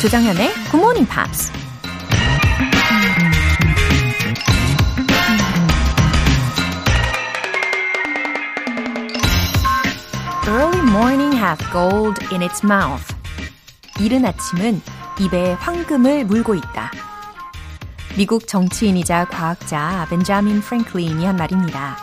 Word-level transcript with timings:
조정현의 0.00 0.54
Good 0.70 0.76
Morning 0.76 1.08
Pops. 1.12 1.50
Early 10.46 10.78
morning 10.82 11.36
hath 11.36 11.68
gold 11.72 12.24
in 12.32 12.42
its 12.42 12.64
mouth. 12.64 13.12
이른 13.98 14.24
아침은 14.24 14.80
입에 15.18 15.54
황금을 15.54 16.26
물고 16.26 16.54
있다. 16.54 16.92
미국 18.16 18.46
정치인이자 18.46 19.24
과학자 19.24 20.06
벤자민 20.08 20.60
프랭클린이 20.60 21.26
한 21.26 21.34
말입니다. 21.34 21.96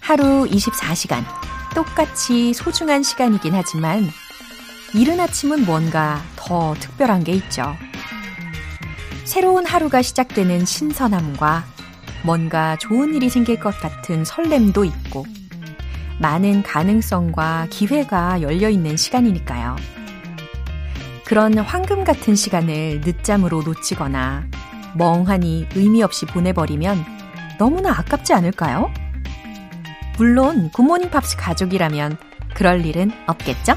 하루 0.00 0.44
24시간, 0.44 1.24
똑같이 1.74 2.52
소중한 2.52 3.02
시간이긴 3.02 3.54
하지만 3.54 4.10
이른 4.96 5.20
아침은 5.20 5.66
뭔가 5.66 6.22
더 6.36 6.72
특별한 6.80 7.22
게 7.22 7.32
있죠. 7.32 7.76
새로운 9.26 9.66
하루가 9.66 10.00
시작되는 10.00 10.64
신선함과 10.64 11.66
뭔가 12.24 12.76
좋은 12.78 13.14
일이 13.14 13.28
생길 13.28 13.60
것 13.60 13.78
같은 13.78 14.24
설렘도 14.24 14.86
있고 14.86 15.26
많은 16.18 16.62
가능성과 16.62 17.66
기회가 17.68 18.40
열려 18.40 18.70
있는 18.70 18.96
시간이니까요. 18.96 19.76
그런 21.26 21.58
황금 21.58 22.02
같은 22.02 22.34
시간을 22.34 23.02
늦잠으로 23.04 23.64
놓치거나 23.64 24.46
멍하니 24.94 25.66
의미 25.74 26.02
없이 26.02 26.24
보내버리면 26.24 27.04
너무나 27.58 27.90
아깝지 27.90 28.32
않을까요? 28.32 28.90
물론 30.16 30.70
굿모닝 30.70 31.10
팝스 31.10 31.36
가족이라면 31.36 32.16
그럴 32.54 32.86
일은 32.86 33.12
없겠죠? 33.26 33.76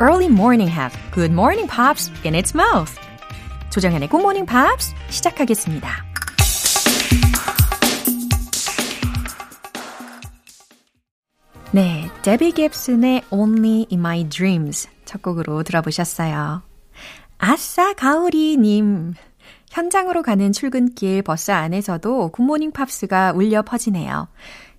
Early 0.00 0.26
morning 0.26 0.68
have 0.68 0.92
good 1.12 1.30
morning 1.30 1.68
pops 1.68 2.10
in 2.24 2.34
its 2.34 2.52
mouth. 2.52 2.98
조정현의 3.70 4.08
Good 4.08 4.22
Morning 4.22 4.44
Pops 4.44 4.92
시작하겠습니다. 5.08 5.88
네, 11.70 12.10
데비 12.22 12.50
깁슨의 12.50 13.22
Only 13.30 13.86
in 13.92 14.00
My 14.00 14.28
Dreams 14.28 14.88
첫 15.04 15.22
곡으로 15.22 15.62
들어보셨어요. 15.62 16.62
아싸 17.38 17.94
가오리님. 17.94 19.14
현장으로 19.70 20.22
가는 20.22 20.50
출근길 20.50 21.22
버스 21.22 21.52
안에서도 21.52 22.30
굿모닝 22.30 22.72
팝스가 22.72 23.32
울려 23.32 23.62
퍼지네요. 23.62 24.26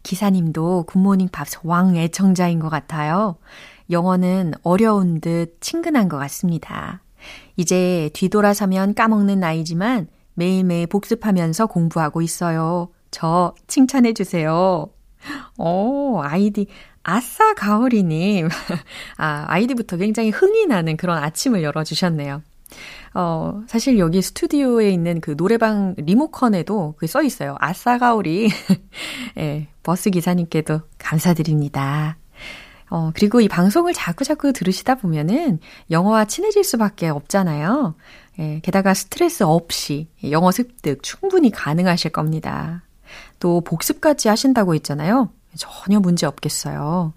기사님도 0.03 0.83
굿모닝 0.88 1.30
팝스 1.30 1.59
왕 1.63 1.95
애청자인 1.95 2.59
것 2.59 2.69
같아요. 2.69 3.38
영어는 3.89 4.53
어려운 4.64 5.22
듯 5.22 5.58
친근한 5.61 6.09
것 6.09 6.17
같습니다. 6.17 7.02
이제 7.55 8.09
뒤돌아서면 8.14 8.94
까먹는 8.94 9.39
나이지만 9.39 10.08
매일매일 10.33 10.88
복습하면서 10.88 11.67
공부하고 11.67 12.22
있어요. 12.22 12.89
저 13.11 13.53
칭찬해 13.67 14.14
주세요. 14.14 14.88
오, 15.58 16.19
아이디, 16.22 16.67
아싸 17.03 17.53
가오리님. 17.53 18.50
아, 19.17 19.45
아이디부터 19.47 19.97
굉장히 19.97 20.30
흥이 20.30 20.66
나는 20.66 20.97
그런 20.97 21.23
아침을 21.23 21.64
열어주셨네요. 21.64 22.42
어, 23.14 23.61
사실 23.67 23.97
여기 23.97 24.22
스튜디오에 24.22 24.89
있는 24.89 25.22
그 25.22 25.38
노래방 25.38 25.95
리모컨에도 25.97 26.94
그게 26.97 27.08
써 27.08 27.23
있어요. 27.23 27.55
아싸 27.59 27.97
가오리. 27.97 28.49
예, 29.38 29.42
네, 29.42 29.67
버스 29.83 30.09
기사님께도 30.09 30.81
감사드립니다. 30.97 32.17
어, 32.89 33.11
그리고 33.15 33.42
이 33.42 33.48
방송을 33.48 33.93
자꾸자꾸 33.93 34.54
들으시다 34.54 34.95
보면은 34.95 35.60
영어와 35.89 36.26
친해질 36.26 36.64
수밖에 36.64 37.10
없잖아요. 37.10 37.95
예, 38.39 38.60
게다가 38.61 38.93
스트레스 38.93 39.43
없이 39.43 40.08
영어 40.30 40.52
습득 40.52 41.02
충분히 41.04 41.49
가능하실 41.52 42.11
겁니다. 42.11 42.83
또 43.39 43.61
복습까지 43.61 44.27
하신다고 44.27 44.76
했잖아요. 44.76 45.30
전혀 45.58 45.99
문제 45.99 46.26
없겠어요. 46.26 47.14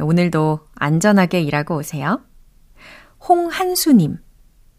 오늘도 0.00 0.60
안전하게 0.74 1.40
일하고 1.42 1.76
오세요. 1.76 2.20
홍한수님. 3.28 4.18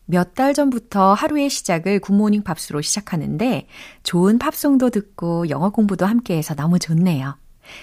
몇 0.06 0.34
달 0.34 0.56
전부터 0.56 1.14
하루의 1.14 1.52
시작을 1.52 2.00
굿모닝 2.00 2.42
팝스로 2.42 2.82
시작하는데 2.82 3.68
좋은 4.02 4.40
팝송도 4.40 4.90
듣고 4.90 5.50
영어 5.50 5.70
공부도 5.70 6.08
함께 6.08 6.36
해서 6.36 6.56
너무 6.56 6.80
좋네요. 6.80 7.38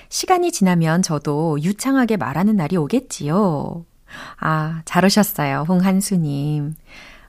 시간이 0.09 0.53
지나면 0.53 1.03
저도 1.03 1.61
유창하게 1.63 2.17
말하는 2.17 2.57
날이 2.57 2.77
오겠지요. 2.77 3.85
아, 4.39 4.83
잘 4.85 5.05
오셨어요. 5.05 5.65
홍한수님. 5.69 6.75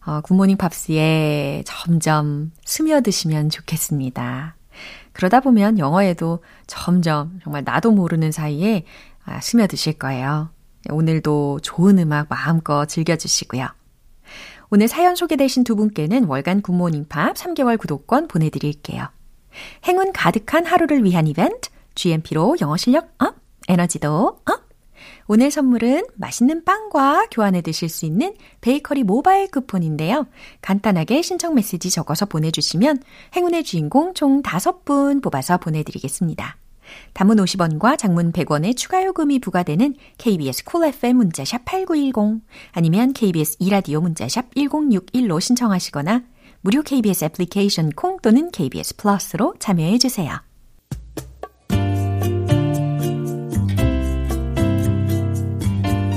어, 0.05 0.21
굿모닝 0.21 0.57
팝스에 0.57 1.63
점점 1.65 2.51
스며드시면 2.65 3.49
좋겠습니다. 3.49 4.55
그러다 5.11 5.41
보면 5.41 5.79
영어에도 5.79 6.43
점점 6.67 7.39
정말 7.43 7.63
나도 7.65 7.91
모르는 7.91 8.31
사이에 8.31 8.85
아, 9.25 9.41
스며드실 9.41 9.93
거예요. 9.93 10.49
오늘도 10.89 11.59
좋은 11.61 11.99
음악 11.99 12.27
마음껏 12.29 12.85
즐겨주시고요. 12.85 13.67
오늘 14.69 14.87
사연 14.87 15.15
소개되신 15.15 15.63
두 15.63 15.75
분께는 15.75 16.25
월간 16.25 16.61
굿모닝 16.61 17.07
팝 17.09 17.35
3개월 17.35 17.77
구독권 17.77 18.27
보내드릴게요. 18.27 19.07
행운 19.85 20.13
가득한 20.13 20.65
하루를 20.65 21.03
위한 21.03 21.27
이벤트 21.27 21.69
GMP로 21.97 22.57
영어 22.61 22.77
실력 22.77 23.13
up, 23.17 23.35
에너지도 23.67 24.39
up. 24.45 24.67
오늘 25.27 25.51
선물은 25.51 26.05
맛있는 26.15 26.63
빵과 26.63 27.27
교환해 27.31 27.61
드실 27.61 27.89
수 27.89 28.05
있는 28.05 28.33
베이커리 28.61 29.03
모바일 29.03 29.51
쿠폰인데요. 29.51 30.25
간단하게 30.61 31.21
신청 31.21 31.53
메시지 31.53 31.89
적어서 31.89 32.25
보내주시면 32.25 32.99
행운의 33.35 33.63
주인공 33.63 34.13
총 34.13 34.41
5분 34.41 35.21
뽑아서 35.21 35.57
보내드리겠습니다. 35.57 36.57
단문 37.13 37.37
50원과 37.37 37.97
장문 37.97 38.31
100원의 38.31 38.77
추가 38.77 39.03
요금이 39.03 39.39
부과되는 39.39 39.95
KBS 40.17 40.63
Cool 40.63 40.93
FM 40.93 41.17
문자샵 41.17 41.65
8910 41.65 42.41
아니면 42.71 43.11
KBS 43.11 43.57
이라디오 43.59 43.99
문자샵 43.99 44.55
1061로 44.55 45.41
신청하시거나 45.41 46.23
무료 46.61 46.81
KBS 46.81 47.25
애플리케이션 47.25 47.89
콩 47.89 48.17
또는 48.21 48.49
KBS 48.51 48.95
플러스로 48.95 49.55
참여해 49.59 49.97
주세요. 49.97 50.39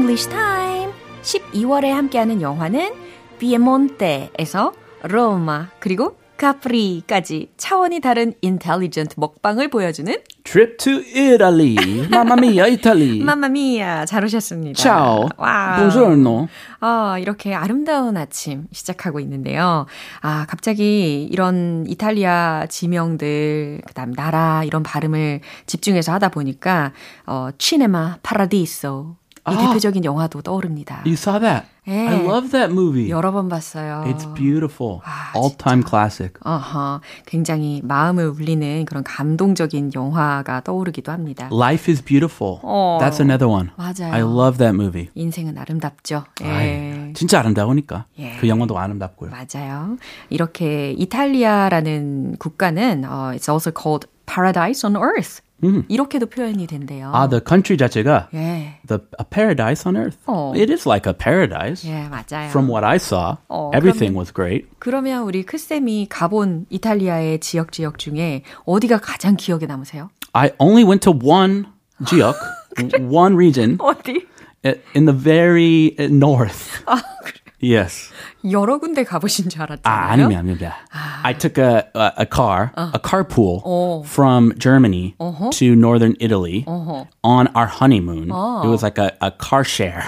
English 0.00 0.30
Time. 0.30 0.92
12월에 1.20 1.90
함께하는 1.90 2.40
영화는 2.40 2.94
비에몬테에서 3.38 4.72
로마 5.02 5.68
그리고 5.78 6.16
카프리까지 6.38 7.50
차원이 7.58 8.00
다른 8.00 8.32
인텔리전트 8.40 9.16
먹방을 9.18 9.68
보여주는 9.68 10.10
Trip 10.44 10.78
to 10.78 11.02
Italy. 11.14 12.08
마마미아 12.08 12.68
이탈리. 12.68 13.22
마마미아 13.22 14.06
잘 14.06 14.24
오셨습니다. 14.24 14.80
Ciao. 14.80 15.28
와. 15.36 15.76
Buongiorno. 15.76 16.48
아, 16.80 17.18
이렇게 17.18 17.54
아름다운 17.54 18.16
아침 18.16 18.68
시작하고 18.72 19.20
있는데요. 19.20 19.84
아, 20.22 20.46
갑자기 20.48 21.28
이런 21.30 21.84
이탈리아 21.86 22.64
지명들, 22.70 23.82
그다음 23.86 24.12
나라 24.14 24.64
이런 24.64 24.82
발음을 24.82 25.40
집중해서 25.66 26.12
하다 26.12 26.30
보니까 26.30 26.94
어, 27.26 27.50
치네마 27.58 28.16
파라디소 28.22 29.16
이 29.48 29.56
대표적인 29.56 30.04
영화도 30.04 30.42
떠오릅니다. 30.42 31.02
You 31.04 31.14
saw 31.14 31.40
that? 31.40 31.66
예. 31.88 32.06
I 32.08 32.24
love 32.26 32.50
that 32.50 32.70
movie. 32.72 33.08
여러 33.08 33.32
번 33.32 33.48
봤어요. 33.48 34.04
It's 34.06 34.32
beautiful. 34.34 35.00
아, 35.02 35.32
All-time 35.34 35.82
classic. 35.88 36.34
어허, 36.44 37.00
굉장히 37.26 37.80
마음을 37.82 38.26
울리는 38.28 38.84
그런 38.84 39.02
감동적인 39.02 39.92
영화가 39.94 40.60
떠오르기도 40.60 41.10
합니다. 41.10 41.48
Life 41.52 41.90
is 41.90 42.02
beautiful. 42.04 42.58
어. 42.62 42.98
That's 43.00 43.18
another 43.20 43.48
one. 43.50 43.70
맞아요. 43.76 44.12
I 44.12 44.20
love 44.20 44.58
that 44.58 44.74
movie. 44.74 45.08
인생은 45.14 45.56
아름답죠. 45.56 46.24
예. 46.42 46.46
아이, 46.50 47.12
진짜 47.14 47.38
아름다우니까. 47.40 48.04
예. 48.18 48.36
그 48.40 48.46
영화도 48.48 48.78
아름답고요. 48.78 49.30
맞아요. 49.30 49.96
이렇게 50.28 50.92
이탈리아라는 50.92 52.36
국가는 52.38 53.04
어, 53.06 53.32
it's 53.34 53.48
also 53.50 53.70
called 53.72 54.06
paradise 54.26 54.86
on 54.86 54.96
earth. 54.96 55.40
이렇게도 55.88 56.26
표현이 56.26 56.66
된대요. 56.66 57.10
아, 57.14 57.28
the 57.28 57.40
country 57.46 57.76
자체가 57.76 58.28
예. 58.34 58.78
the 58.86 59.00
a 59.20 59.24
paradise 59.28 59.86
on 59.88 59.96
earth. 59.96 60.18
어. 60.26 60.52
It 60.56 60.72
is 60.72 60.88
like 60.88 61.10
a 61.10 61.16
paradise. 61.16 61.88
예, 61.88 62.08
맞아요. 62.08 62.48
From 62.48 62.68
what 62.70 62.84
I 62.86 62.96
saw, 62.96 63.36
어, 63.48 63.70
everything 63.74 64.14
그러면- 64.14 64.16
was 64.16 64.32
great. 64.32 64.66
그러면 64.78 65.22
우리 65.24 65.42
크쌤이 65.44 66.06
가본 66.08 66.66
이탈리아의 66.70 67.40
지역 67.40 67.72
지역 67.72 67.98
중에 67.98 68.42
어디가 68.64 68.98
가장 68.98 69.36
기억에 69.36 69.66
남으세요? 69.66 70.10
I 70.32 70.50
only 70.58 70.84
went 70.84 71.00
to 71.00 71.12
one 71.12 71.64
지역, 72.06 72.36
one 73.10 73.34
region 73.36 73.76
어디? 73.80 74.26
in 74.94 75.06
the 75.06 75.12
very 75.12 75.94
uh, 75.98 76.06
north. 76.12 76.82
아, 76.86 77.02
Yes. 77.61 78.11
여러 78.51 78.77
군데 78.79 79.03
가보신 79.03 79.49
줄 79.49 79.61
알았잖아요. 79.61 79.81
아, 79.83 80.11
아닙니다, 80.11 80.39
아닙니다. 80.39 80.75
I 81.23 81.33
took 81.37 81.57
a, 81.57 81.83
a, 81.95 82.11
a 82.19 82.25
car, 82.25 82.71
a 82.75 82.99
carpool 82.99 83.61
어. 83.65 84.03
from 84.05 84.53
Germany 84.59 85.15
to 85.51 85.75
northern 85.75 86.15
Italy 86.19 86.65
on 87.23 87.47
our 87.55 87.65
honeymoon. 87.67 88.29
It 88.29 88.67
was 88.67 88.83
like 88.83 88.97
a, 88.97 89.13
a 89.21 89.31
car 89.31 89.63
share. 89.63 90.03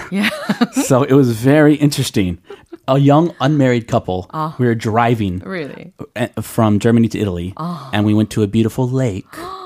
so 0.84 1.02
it 1.02 1.14
was 1.14 1.30
very 1.32 1.74
interesting. 1.74 2.38
A 2.86 2.98
young 2.98 3.32
unmarried 3.40 3.88
couple. 3.88 4.30
We 4.58 4.66
were 4.66 4.74
driving 4.74 5.40
Really? 5.44 5.92
uh, 6.16 6.28
from 6.40 6.78
Germany 6.78 7.08
to 7.08 7.18
Italy, 7.18 7.54
and 7.58 8.04
we 8.06 8.14
went 8.14 8.30
to 8.30 8.42
a 8.42 8.46
beautiful 8.46 8.88
lake 8.88 9.26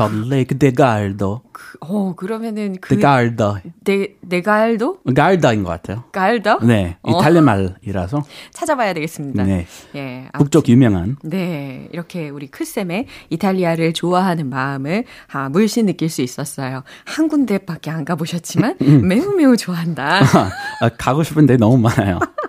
called 0.00 0.32
Lake 0.32 0.58
de 0.58 0.72
Gardo. 0.72 1.42
어, 1.80 2.14
그러면은 2.16 2.76
그 2.80 2.94
De 2.94 3.00
Gardo. 3.00 3.58
네, 3.84 4.14
네갈도? 4.22 5.00
Garda인 5.14 5.62
것 5.62 5.70
같아요. 5.70 6.04
갈더? 6.12 6.60
네, 6.62 6.96
이탈리아 7.06 7.42
말이라서 7.42 8.24
찾아봐야 8.52 8.94
되겠습니다. 8.94 9.44
네. 9.44 9.66
예. 9.94 10.28
아무튼 10.32 10.38
북쪽 10.38 10.68
유명한 10.68 11.16
네, 11.22 11.88
이렇게 11.92 12.28
우리 12.28 12.46
크쌤의 12.46 13.06
이탈리아를 13.30 13.92
좋아하는 13.92 14.48
마음을 14.48 15.04
아, 15.32 15.48
물씬 15.48 15.86
느낄 15.86 16.08
수 16.08 16.22
있었어요. 16.22 16.82
한 17.04 17.28
군데밖에 17.28 17.90
안 17.90 18.04
가보셨지만 18.04 18.76
매우 19.02 19.32
매우 19.32 19.56
좋아한다. 19.56 20.20
아, 20.80 20.88
가고 20.98 21.22
싶은 21.22 21.46
데 21.46 21.56
너무 21.56 21.78
많아요. 21.78 22.18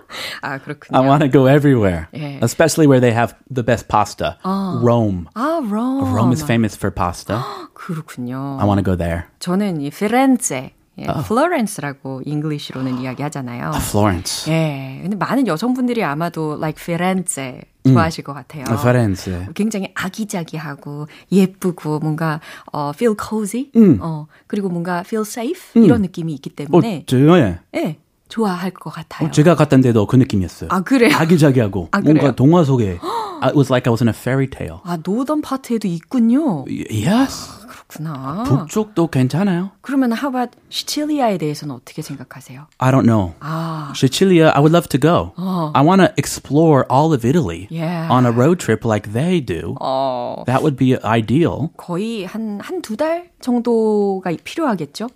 아 0.42 0.58
그렇군요. 0.58 0.98
I 0.98 1.06
want 1.06 1.22
to 1.24 1.30
go 1.30 1.46
everywhere, 1.46 2.08
예. 2.14 2.38
especially 2.42 2.86
where 2.86 3.00
they 3.00 3.14
have 3.14 3.34
the 3.52 3.64
best 3.64 3.88
pasta. 3.88 4.38
Rome. 4.44 5.26
아, 5.34 5.60
Rome. 5.62 6.14
Rome 6.14 6.32
is 6.32 6.42
famous 6.42 6.76
for 6.76 6.92
pasta. 6.92 7.42
그렇군요. 7.74 8.58
I 8.60 8.66
want 8.66 8.78
to 8.78 8.84
go 8.84 8.96
there. 8.96 9.24
저는 9.38 9.80
이 9.80 9.90
피렌체, 9.90 10.72
예, 10.98 11.06
Florence라고 11.26 12.22
English로는 12.24 12.98
이야기하잖아요. 12.98 13.72
Florence. 13.76 14.52
예, 14.52 14.98
근데 15.02 15.16
많은 15.16 15.46
여성분들이 15.46 16.04
아마도 16.04 16.56
like 16.58 16.84
피렌체 16.84 17.62
좋아하실 17.84 18.24
것 18.24 18.32
같아요. 18.34 18.64
Florence. 18.68 19.46
굉장히 19.54 19.90
아기자기하고 19.94 21.08
예쁘고 21.32 21.98
뭔가 21.98 22.40
어 22.72 22.92
feel 22.94 23.16
cozy, 23.18 23.70
어 24.00 24.26
그리고 24.46 24.68
뭔가 24.68 25.00
feel 25.00 25.22
safe 25.26 25.82
이런 25.82 26.02
느낌이 26.02 26.32
있기 26.34 26.50
어, 26.50 26.56
때문에 26.56 27.04
저요, 27.06 27.36
예. 27.38 27.58
예 27.74 27.98
좋아할 28.32 28.70
것 28.70 28.88
같아요. 28.90 29.30
제가 29.30 29.54
갔던 29.56 29.82
데도 29.82 30.06
그 30.06 30.16
느낌이었어요. 30.16 30.70
아 30.72 30.80
그래요? 30.80 31.14
아기자기하고 31.14 31.88
아, 31.92 32.00
뭔가 32.00 32.20
그래요? 32.20 32.32
동화 32.32 32.64
속에 32.64 32.98
it 33.42 33.54
was 33.54 33.70
like 33.70 33.84
I 33.86 33.92
was 33.92 34.02
in 34.02 34.08
a 34.08 34.14
fairy 34.16 34.48
tale. 34.48 34.78
아 34.84 34.96
노던 34.96 35.42
파트에도 35.42 35.86
있군요. 35.86 36.64
Yes. 36.66 37.60
그렇구나. 37.68 38.44
북쪽도 38.46 39.08
괜찮아요. 39.08 39.72
그러면 39.82 40.12
how 40.12 40.28
about 40.30 40.56
시칠리아에 40.70 41.36
대해서는 41.36 41.74
어떻게 41.74 42.00
생각하세요? 42.00 42.66
I 42.78 42.90
don't 42.90 43.04
know. 43.04 43.34
아 43.40 43.92
Sicilia, 43.94 44.48
I 44.54 44.60
would 44.62 44.72
love 44.72 44.88
to 44.88 44.98
go. 44.98 45.32
I 45.74 45.84
want 45.84 46.00
to 46.00 46.08
explore 46.16 46.86
all 46.90 47.12
of 47.12 47.26
Italy 47.28 47.68
Yeah. 47.70 48.08
on 48.10 48.24
a 48.24 48.30
road 48.32 48.58
trip 48.64 48.86
like 48.88 49.12
they 49.12 49.44
do. 49.44 49.74
어, 49.80 50.44
That 50.46 50.62
would 50.64 50.76
be 50.76 50.96
ideal. 51.04 51.68
거의 51.76 52.24
한 52.24 52.60
한 52.64 52.80
두 52.80 52.96
달 52.96 53.28
정도가 53.40 54.30
필요하겠죠? 54.42 55.08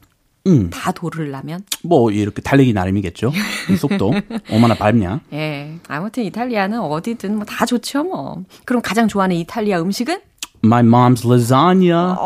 음. 0.46 0.70
다 0.70 0.92
도르려면. 0.92 1.60
뭐 1.82 2.10
이렇게 2.10 2.40
달리기 2.42 2.72
나름이겠죠. 2.72 3.32
이 3.70 3.76
속도 3.76 4.12
얼마나 4.50 4.74
밟냐. 4.74 5.20
예. 5.32 5.74
아무튼 5.88 6.24
이탈리아는 6.24 6.80
어디든 6.80 7.36
뭐 7.36 7.44
다 7.46 7.64
좋죠, 7.66 8.04
뭐. 8.04 8.42
그럼 8.64 8.82
가장 8.82 9.08
좋아하는 9.08 9.36
이탈리아 9.36 9.80
음식은? 9.80 10.18
My 10.64 10.82
mom's 10.82 11.24
lasagna. 11.28 12.16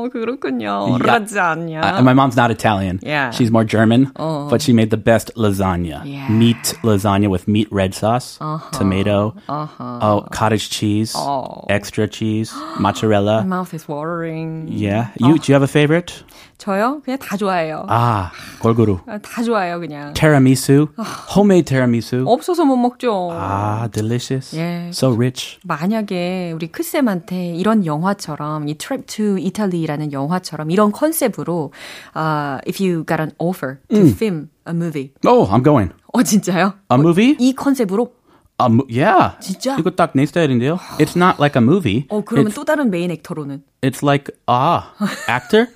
어, 0.00 0.08
그렇군요. 0.10 0.88
Yeah. 0.88 1.04
라자냐. 1.04 1.80
I- 1.84 2.00
my 2.02 2.14
mom's 2.14 2.36
not 2.36 2.50
Italian. 2.50 2.98
Yeah. 3.02 3.30
She's 3.30 3.50
more 3.50 3.64
German, 3.64 4.10
but 4.16 4.62
she 4.62 4.72
made 4.72 4.90
the 4.90 4.96
best 4.96 5.30
lasagna. 5.36 6.00
Yeah. 6.04 6.28
Meat 6.30 6.74
lasagna 6.82 7.28
with 7.28 7.46
meat 7.46 7.68
red 7.70 7.94
sauce, 7.94 8.38
tomato, 8.72 9.34
oh, 9.48 10.24
cottage 10.32 10.70
cheese, 10.70 11.12
Oh. 11.16 11.64
extra 11.68 12.08
cheese, 12.08 12.52
mozzarella. 12.80 13.42
My 13.44 13.60
mouth 13.60 13.74
is 13.74 13.86
watering. 13.88 14.68
Yeah. 14.70 15.08
You 15.20 15.38
do 15.38 15.52
you 15.52 15.54
have 15.54 15.62
a 15.62 15.68
favorite? 15.68 16.24
저요? 16.58 17.02
그냥 17.04 17.18
다 17.18 17.36
좋아해요. 17.36 17.84
Ah, 17.90 18.30
골고루. 18.60 19.00
아, 19.06 19.18
다 19.20 19.42
좋아요, 19.42 19.78
그냥. 19.78 20.14
Tiramisu, 20.14 20.88
homemade 21.36 21.66
tiramisu. 21.66 22.24
없어서 22.26 22.64
못 22.64 22.76
먹죠. 22.76 23.28
Ah, 23.30 23.88
delicious. 23.92 24.56
Yeah. 24.56 24.88
So 24.90 25.10
rich. 25.12 25.58
만약에 25.66 26.52
우리 26.54 26.68
크쌤한테 26.72 27.54
이런 27.56 27.84
영화처럼 27.84 28.68
이 28.68 28.74
Trip 28.78 29.04
to 29.06 29.36
Italy 29.36 29.84
라는 29.91 30.13
영화처럼 30.13 30.71
이런 30.71 30.91
컨셉으로 30.93 31.71
uh, 32.15 32.61
if 32.65 32.79
you 32.79 33.03
got 33.03 33.19
an 33.19 33.31
offer 33.39 33.79
to 33.89 34.07
film 34.15 34.47
a 34.65 34.71
movie. 34.73 35.11
Oh, 35.27 35.43
I'm 35.51 35.63
going. 35.63 35.91
어 36.13 36.23
진짜요? 36.23 36.73
A 36.89 36.97
movie? 36.97 37.35
이 37.39 37.53
컨셉으로? 37.53 38.13
Mo- 38.61 38.85
yeah. 38.87 39.35
진짜? 39.41 39.75
이거 39.79 39.89
딱 39.91 40.11
내 40.15 40.25
스타일인데요. 40.25 40.77
It's 40.99 41.17
not 41.17 41.39
like 41.41 41.59
a 41.59 41.63
movie. 41.65 42.05
어 42.09 42.21
그러면 42.23 42.51
it's, 42.51 42.55
또 42.55 42.63
다른 42.63 42.89
메인 42.89 43.11
액터로는 43.11 43.63
it's 43.81 44.01
like 44.01 44.31
ah, 44.47 44.93
actor. 45.27 45.67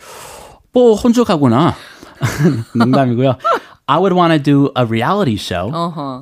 뭐 0.72 0.94
혼족하구나. 0.96 1.74
농담이고요. 2.76 3.36
I 3.89 3.99
would 3.99 4.13
want 4.13 4.33
to 4.33 4.39
do 4.39 4.71
a 4.77 4.87
reality 4.87 5.35
show 5.37 5.67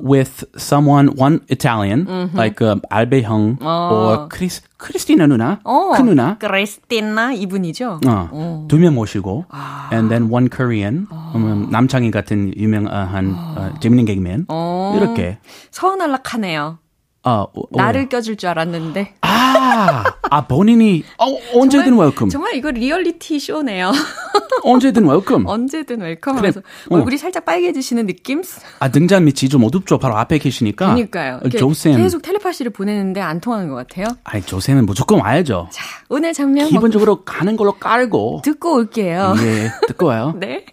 with 0.01 0.43
someone, 0.57 1.09
one 1.15 1.41
Italian, 1.49 2.07
like 2.33 2.59
um, 2.63 2.81
Albe 2.89 3.21
Hung 3.23 3.57
or 3.61 4.27
Chris, 4.27 4.61
Christina 4.79 5.27
누나, 5.27 5.59
큰 5.63 6.05
누나. 6.09 6.37
크리스티나 6.39 7.33
이분이죠? 7.33 7.99
어, 8.07 8.65
두 8.67 8.77
명 8.79 8.95
모시고, 8.95 9.45
and 9.93 10.09
then 10.09 10.31
one 10.31 10.49
Korean, 10.49 11.05
그러면 11.31 11.69
남창희 11.69 12.09
같은 12.09 12.53
유명한 12.57 13.35
어, 13.37 13.69
재밌는 13.79 14.05
개그맨 14.05 14.47
이렇게. 14.95 15.37
서운할락하네요. 15.69 16.79
어, 17.24 17.46
어, 17.54 17.62
나를 17.70 18.08
껴줄 18.08 18.36
줄 18.36 18.50
알았는데 18.50 19.14
아, 19.22 20.04
아 20.22 20.46
본인이 20.46 21.04
어, 21.18 21.26
언제든 21.58 21.96
welcome, 21.98 22.28
정말 22.28 22.54
이거 22.54 22.70
리얼리티 22.70 23.38
쇼네요. 23.38 23.92
언제든 24.62 25.08
welcome. 25.08 25.46
언제든 25.46 26.00
welcome하면서 26.00 26.60
어. 26.60 26.94
얼굴이 26.94 27.16
살짝 27.16 27.44
빨개지시는 27.44 28.06
느낌? 28.06 28.42
아 28.78 28.90
등잔 28.90 29.24
밑이 29.24 29.48
좀 29.48 29.64
어둡죠. 29.64 29.98
바로 29.98 30.16
앞에 30.16 30.38
계시니까. 30.38 30.86
그러니까요. 30.86 31.40
조쌤. 31.58 31.96
계속 31.96 32.22
텔레파시를 32.22 32.72
보내는데 32.72 33.20
안 33.20 33.40
통하는 33.40 33.68
것 33.68 33.74
같아요. 33.76 34.06
아니 34.24 34.42
조쌤은 34.42 34.86
무조건 34.86 35.20
와야죠. 35.20 35.68
자, 35.72 35.84
오늘 36.08 36.32
장면 36.32 36.64
뭐 36.64 36.70
기본적으로 36.70 37.24
가는 37.24 37.56
걸로 37.56 37.72
깔고. 37.72 38.42
듣고 38.44 38.74
올게요. 38.74 39.34
예, 39.38 39.70
듣고 39.86 40.06
와요. 40.06 40.34
네. 40.40 40.66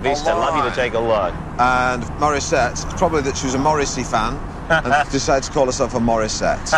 Vista, 0.00 0.30
love 0.30 0.54
you 0.54 0.62
to 0.62 0.74
take 0.76 0.94
a 0.94 1.00
look. 1.00 1.34
and 1.58 2.04
Morissette, 2.20 2.78
probably 2.96 3.20
that 3.22 3.36
she 3.36 3.46
was 3.46 3.54
a 3.54 3.58
Morrissey 3.58 4.04
fan, 4.04 4.38
and 4.70 5.10
decided 5.10 5.44
to 5.44 5.52
call 5.52 5.66
herself 5.66 5.94
a 5.94 5.98
Morissette. 5.98 6.68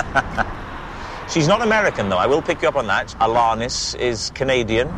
She's 1.32 1.46
not 1.46 1.62
American, 1.62 2.08
though. 2.08 2.18
I 2.18 2.26
will 2.26 2.42
pick 2.42 2.62
you 2.62 2.68
up 2.68 2.76
on 2.76 2.86
that. 2.88 3.08
Alanis 3.20 3.98
is 3.98 4.30
Canadian. 4.34 4.88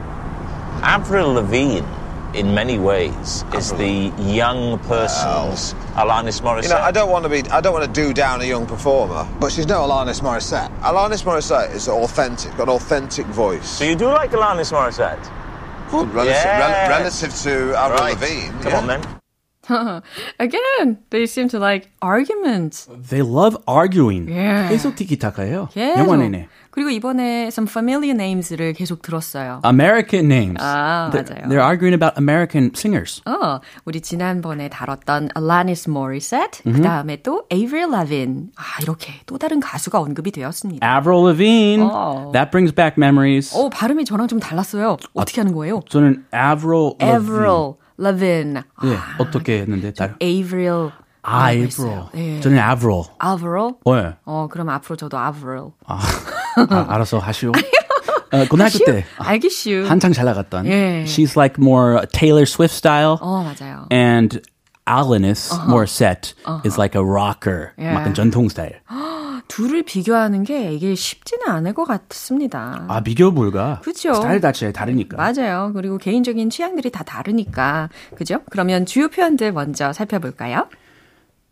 Avril 0.82 1.34
Lavigne, 1.34 1.86
in 2.34 2.54
many 2.54 2.78
ways, 2.78 3.44
is 3.54 3.72
the 3.74 4.12
young 4.18 4.78
person's 4.80 5.74
Alanis 5.94 6.40
Morissette. 6.40 6.62
You 6.64 6.68
know, 6.70 6.76
I 6.78 6.90
don't 6.90 7.10
want 7.10 7.24
to 7.24 7.28
be, 7.28 7.42
I 7.50 7.60
don't 7.60 7.74
want 7.74 7.84
to 7.84 8.00
do 8.00 8.14
down 8.14 8.40
a 8.40 8.44
young 8.44 8.66
performer, 8.66 9.28
but 9.38 9.52
she's 9.52 9.66
no 9.66 9.80
Alanis 9.82 10.22
Morissette. 10.22 10.74
Alanis 10.80 11.22
Morissette 11.24 11.74
is 11.74 11.88
authentic, 11.88 12.50
got 12.56 12.64
an 12.64 12.70
authentic 12.70 13.26
voice. 13.26 13.68
so 13.68 13.84
you 13.84 13.94
do 13.94 14.06
like 14.06 14.30
Alanis 14.30 14.72
Morissette? 14.72 15.30
relative, 15.92 16.24
Yes. 16.24 16.88
rel- 16.88 16.98
relative 16.98 17.34
to 17.42 17.78
Avril 17.78 18.00
Right. 18.00 18.14
Lavigne. 18.18 18.62
Come 18.62 18.72
yeah. 18.72 18.78
on, 18.78 18.86
then. 18.86 19.21
Again, 20.38 20.98
they 21.10 21.26
seem 21.26 21.48
to 21.48 21.58
like 21.58 21.90
arguments. 22.00 22.88
They 22.90 23.22
love 23.22 23.56
arguing. 23.66 24.28
Yeah. 24.28 24.68
계속 24.68 24.96
티키타카예요. 24.96 25.68
계속. 25.72 25.98
영화 25.98 26.16
내내. 26.16 26.48
그리고 26.72 26.88
이번에 26.88 27.48
some 27.48 27.68
familiar 27.68 28.16
names를 28.16 28.72
계속 28.72 29.02
들었어요. 29.02 29.60
American 29.64 30.26
names. 30.26 30.56
아, 30.58 31.10
they're, 31.12 31.22
맞아요. 31.28 31.48
they're 31.48 31.62
arguing 31.62 31.92
about 31.94 32.16
American 32.16 32.72
singers. 32.74 33.20
어, 33.26 33.60
우리 33.84 34.00
지난번에 34.00 34.70
다뤘던 34.70 35.28
Alanis 35.36 35.88
Morissette, 35.88 36.62
그 36.64 36.80
다음에 36.80 37.20
또 37.22 37.44
Avril 37.52 37.92
Lavigne. 37.92 38.48
아, 38.56 38.82
이렇게 38.82 39.12
또 39.26 39.36
다른 39.36 39.60
가수가 39.60 40.00
언급이 40.00 40.30
되었습니다. 40.32 40.84
Avril 40.84 41.26
Lavigne. 41.28 41.84
Oh. 41.86 42.32
That 42.32 42.50
brings 42.50 42.74
back 42.74 42.96
memories. 42.96 43.54
오, 43.54 43.68
발음이 43.68 44.06
저랑 44.06 44.28
좀 44.28 44.40
달랐어요. 44.40 44.96
어떻게 45.12 45.42
하는 45.42 45.52
거예요? 45.52 45.82
저는 45.90 46.24
Avril 46.34 46.96
Lavigne. 46.98 47.14
Avril 47.14 47.74
Lavigne. 47.99 48.63
예, 48.85 48.97
어떻게 49.19 49.61
했는데? 49.61 49.91
다른. 49.93 50.15
Avril. 50.21 50.91
아, 51.23 51.51
라고 51.51 51.59
Avril. 51.59 51.65
했어요. 51.65 52.09
예. 52.15 52.39
저는 52.39 52.57
Avril. 52.59 53.03
Avril? 53.23 53.73
네. 53.85 54.15
어, 54.25 54.47
그럼 54.49 54.69
앞으로 54.69 54.95
저도 54.95 55.17
Avril. 55.17 55.71
아, 55.85 55.99
알아서 56.87 57.19
하시오. 57.19 57.51
어, 58.31 58.45
고등학교 58.49 58.79
때 58.85 59.05
알겠슈. 59.17 59.85
한창 59.87 60.13
잘 60.13 60.25
나갔던. 60.25 60.65
예. 60.67 61.03
She's 61.05 61.35
like 61.37 61.55
more 61.59 62.05
Taylor 62.13 62.45
Swift 62.45 62.75
style. 62.75 63.17
어, 63.21 63.43
맞아요. 63.43 63.87
And 63.91 64.41
Alanis 64.85 65.51
Morissette 65.67 66.33
is 66.65 66.77
like 66.77 66.95
a 66.95 67.03
rocker. 67.03 67.71
예. 67.79 67.93
약간 67.93 68.13
전통 68.13 68.47
스타일. 68.49 68.79
둘을 69.52 69.82
비교하는 69.82 70.44
게 70.44 70.72
이게 70.72 70.94
쉽지는 70.94 71.46
않을 71.46 71.74
것 71.74 71.84
같습니다. 71.84 72.86
아, 72.88 73.02
비교 73.02 73.34
불가. 73.34 73.80
그죠. 73.84 74.14
스타일 74.14 74.40
자체 74.40 74.72
다르니까. 74.72 75.18
맞아요. 75.18 75.72
그리고 75.74 75.98
개인적인 75.98 76.48
취향들이 76.48 76.90
다 76.90 77.04
다르니까. 77.04 77.90
그죠? 78.16 78.38
그러면 78.50 78.86
주요 78.86 79.08
표현들 79.08 79.52
먼저 79.52 79.92
살펴볼까요? 79.92 80.68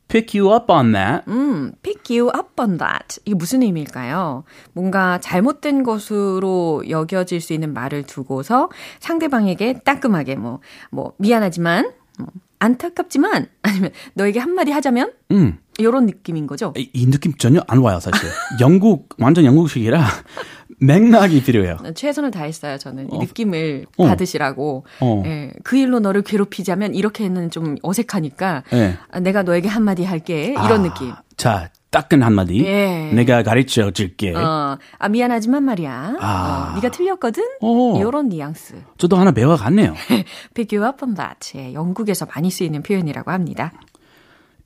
Pick 0.09 0.41
you 0.41 0.51
up 0.57 0.73
on 0.73 0.93
that. 0.93 1.25
음, 1.29 1.73
pick 1.83 2.19
you 2.19 2.33
up 2.35 2.59
on 2.59 2.79
that. 2.79 3.21
이게 3.27 3.35
무슨 3.35 3.61
의미일까요? 3.61 4.45
뭔가 4.73 5.21
잘못된 5.21 5.83
것으로 5.83 6.83
여겨질 6.89 7.43
수 7.43 7.53
있는 7.53 7.75
말을 7.75 8.05
두고서 8.05 8.71
상대방에게 9.01 9.81
따끔하게 9.81 10.37
뭐, 10.37 10.61
뭐, 10.91 11.13
미안하지만, 11.19 11.93
뭐, 12.19 12.29
안타깝지만, 12.61 13.47
아니면 13.61 13.91
너에게 14.15 14.41
한마디 14.41 14.71
하자면, 14.71 15.13
음. 15.33 15.59
이런 15.81 16.07
느낌인 16.07 16.47
거죠. 16.47 16.73
이, 16.77 16.89
이 16.93 17.11
느낌 17.11 17.35
전혀 17.35 17.63
안 17.67 17.79
와요, 17.79 17.99
사실. 18.01 18.29
영국, 18.61 19.09
완전 19.19 19.45
영국식이라 19.45 20.05
맥락이 20.81 21.43
필요해요. 21.43 21.77
최선을 21.95 22.31
다했어요, 22.31 22.79
저는. 22.79 23.09
이 23.13 23.19
느낌을 23.19 23.87
어. 23.97 24.07
받으시라고. 24.07 24.87
어. 25.01 25.23
예, 25.27 25.53
그 25.63 25.77
일로 25.77 26.01
너를 26.01 26.23
괴롭히자면 26.23 26.95
이렇게는 26.95 27.51
좀 27.51 27.77
어색하니까 27.83 28.65
예. 28.73 28.97
아, 29.11 29.21
내가 29.21 29.43
너에게 29.43 29.69
한마디 29.69 30.05
할게. 30.05 30.55
이런 30.65 30.83
느낌. 30.83 31.13
자, 31.37 31.71
따끈 31.91 32.23
한마디. 32.23 32.65
예. 32.65 33.11
내가 33.13 33.43
가르쳐 33.43 33.91
줄게. 33.91 34.33
어, 34.35 34.79
아 34.99 35.09
미안하지만 35.09 35.65
말이야. 35.65 36.17
아. 36.21 36.71
어, 36.71 36.75
네가 36.77 36.91
틀렸거든. 36.91 37.43
어. 37.61 37.99
이런 37.99 38.29
뉘앙스. 38.29 38.75
저도 38.97 39.17
하나 39.17 39.33
배워갔네요. 39.33 39.95
That. 40.55 41.59
예, 41.59 41.75
영국에서 41.75 42.27
많이 42.27 42.51
쓰이는 42.51 42.83
표현이라고 42.83 43.31
합니다. 43.31 43.73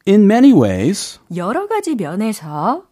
In 0.07 0.25
many 0.25 0.53
ways, 0.53 1.19
여러 1.35 1.67
가지 1.67 1.95
면에서 1.95 2.83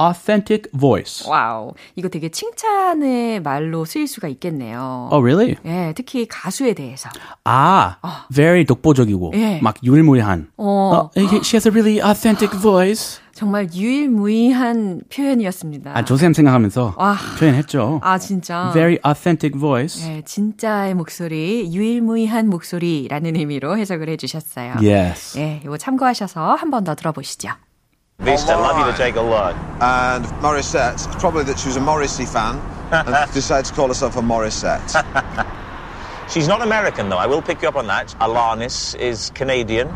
authentic 0.00 0.70
voice. 0.72 1.28
와우 1.28 1.74
이거 1.94 2.08
되게 2.08 2.30
칭찬의 2.30 3.40
말로 3.42 3.84
쓰일 3.84 4.06
수가 4.06 4.28
있겠네요. 4.28 5.10
Oh, 5.12 5.22
really? 5.22 5.56
예, 5.66 5.92
특히 5.94 6.26
가수에 6.26 6.72
대해서. 6.72 7.10
아, 7.44 7.98
very 8.32 8.64
독보적이고, 8.64 9.32
예. 9.34 9.60
막 9.60 9.76
유일무이한. 9.84 10.52
어. 10.56 11.10
she 11.14 11.56
has 11.56 11.68
a 11.68 11.70
really 11.70 12.00
authentic 12.00 12.50
voice. 12.58 13.20
정말 13.34 13.68
유일무이한 13.72 15.02
표현이었습니다. 15.14 15.92
아, 15.96 16.04
조쌤 16.04 16.34
생각하면서 16.34 16.94
와. 16.98 17.16
표현했죠. 17.38 18.00
아, 18.02 18.18
진짜. 18.18 18.70
Very 18.74 18.98
authentic 19.06 19.58
voice. 19.58 20.06
네, 20.06 20.22
진짜의 20.24 20.94
목소리, 20.94 21.70
유일무이한 21.72 22.48
목소리라는 22.48 23.36
의미로 23.36 23.76
해석을 23.78 24.08
해주셨어요. 24.10 24.74
Yes. 24.82 25.38
예, 25.38 25.60
이거 25.64 25.76
참고하셔서 25.78 26.54
한 26.54 26.70
번 26.70 26.84
더 26.84 26.94
들어보시죠. 26.94 27.50
Vista, 28.24 28.54
love 28.54 28.76
you 28.78 28.84
to 28.90 28.96
take 28.96 29.16
a 29.16 29.22
look. 29.22 29.54
And 29.80 30.26
Morissette, 30.40 30.96
probably 31.18 31.44
that 31.44 31.58
she 31.58 31.68
was 31.68 31.76
a 31.76 31.80
Morrissey 31.80 32.24
fan 32.26 32.60
and 32.92 33.32
decided 33.32 33.66
to 33.66 33.74
call 33.74 33.88
herself 33.88 34.16
a 34.16 34.22
Morissette. 34.22 34.92
She's 36.28 36.46
not 36.48 36.62
American, 36.62 37.08
though. 37.08 37.18
I 37.18 37.26
will 37.26 37.42
pick 37.42 37.62
you 37.62 37.68
up 37.68 37.76
on 37.76 37.86
that. 37.88 38.14
Alanis 38.20 38.94
is 38.98 39.30
Canadian. 39.34 39.88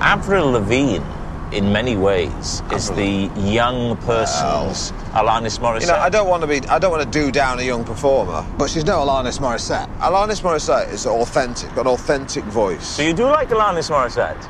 Avril 0.00 0.52
Lavigne, 0.52 1.02
in 1.51 1.71
many 1.71 1.95
ways, 1.95 2.61
is 2.73 2.89
the 2.91 3.29
young 3.39 3.95
person's 4.03 4.91
Alanis 5.13 5.59
Morissette. 5.59 5.81
You 5.81 5.87
know, 5.87 5.99
I 5.99 6.09
don't 6.09 6.27
want 6.27 6.41
to 6.41 6.47
be, 6.47 6.59
I 6.67 6.77
don't 6.77 6.91
want 6.91 7.03
to 7.03 7.09
do 7.09 7.31
down 7.31 7.59
a 7.59 7.63
young 7.63 7.83
performer, 7.85 8.45
but 8.57 8.69
she's 8.69 8.83
no 8.85 8.99
Alanis 8.99 9.39
Morissette. 9.39 9.87
Alanis 9.99 10.41
Morissette 10.41 10.91
is 10.91 11.05
authentic, 11.05 11.73
got 11.73 11.85
an 11.87 11.93
authentic 11.93 12.43
voice. 12.45 12.85
So 12.85 13.01
you 13.03 13.13
do 13.13 13.25
like 13.25 13.47
Alanis 13.49 13.89
Morissette? 13.89 14.43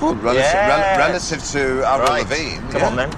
Well, 0.00 0.14
relative, 0.14 0.44
Yes. 0.44 0.54
rel- 0.54 1.08
relative 1.08 1.42
to 1.52 1.82
Avril 1.84 2.08
Right. 2.08 2.22
Lavigne. 2.22 2.60
Come 2.70 2.80
yeah. 2.82 2.86
on 2.88 2.96
then. 2.96 3.10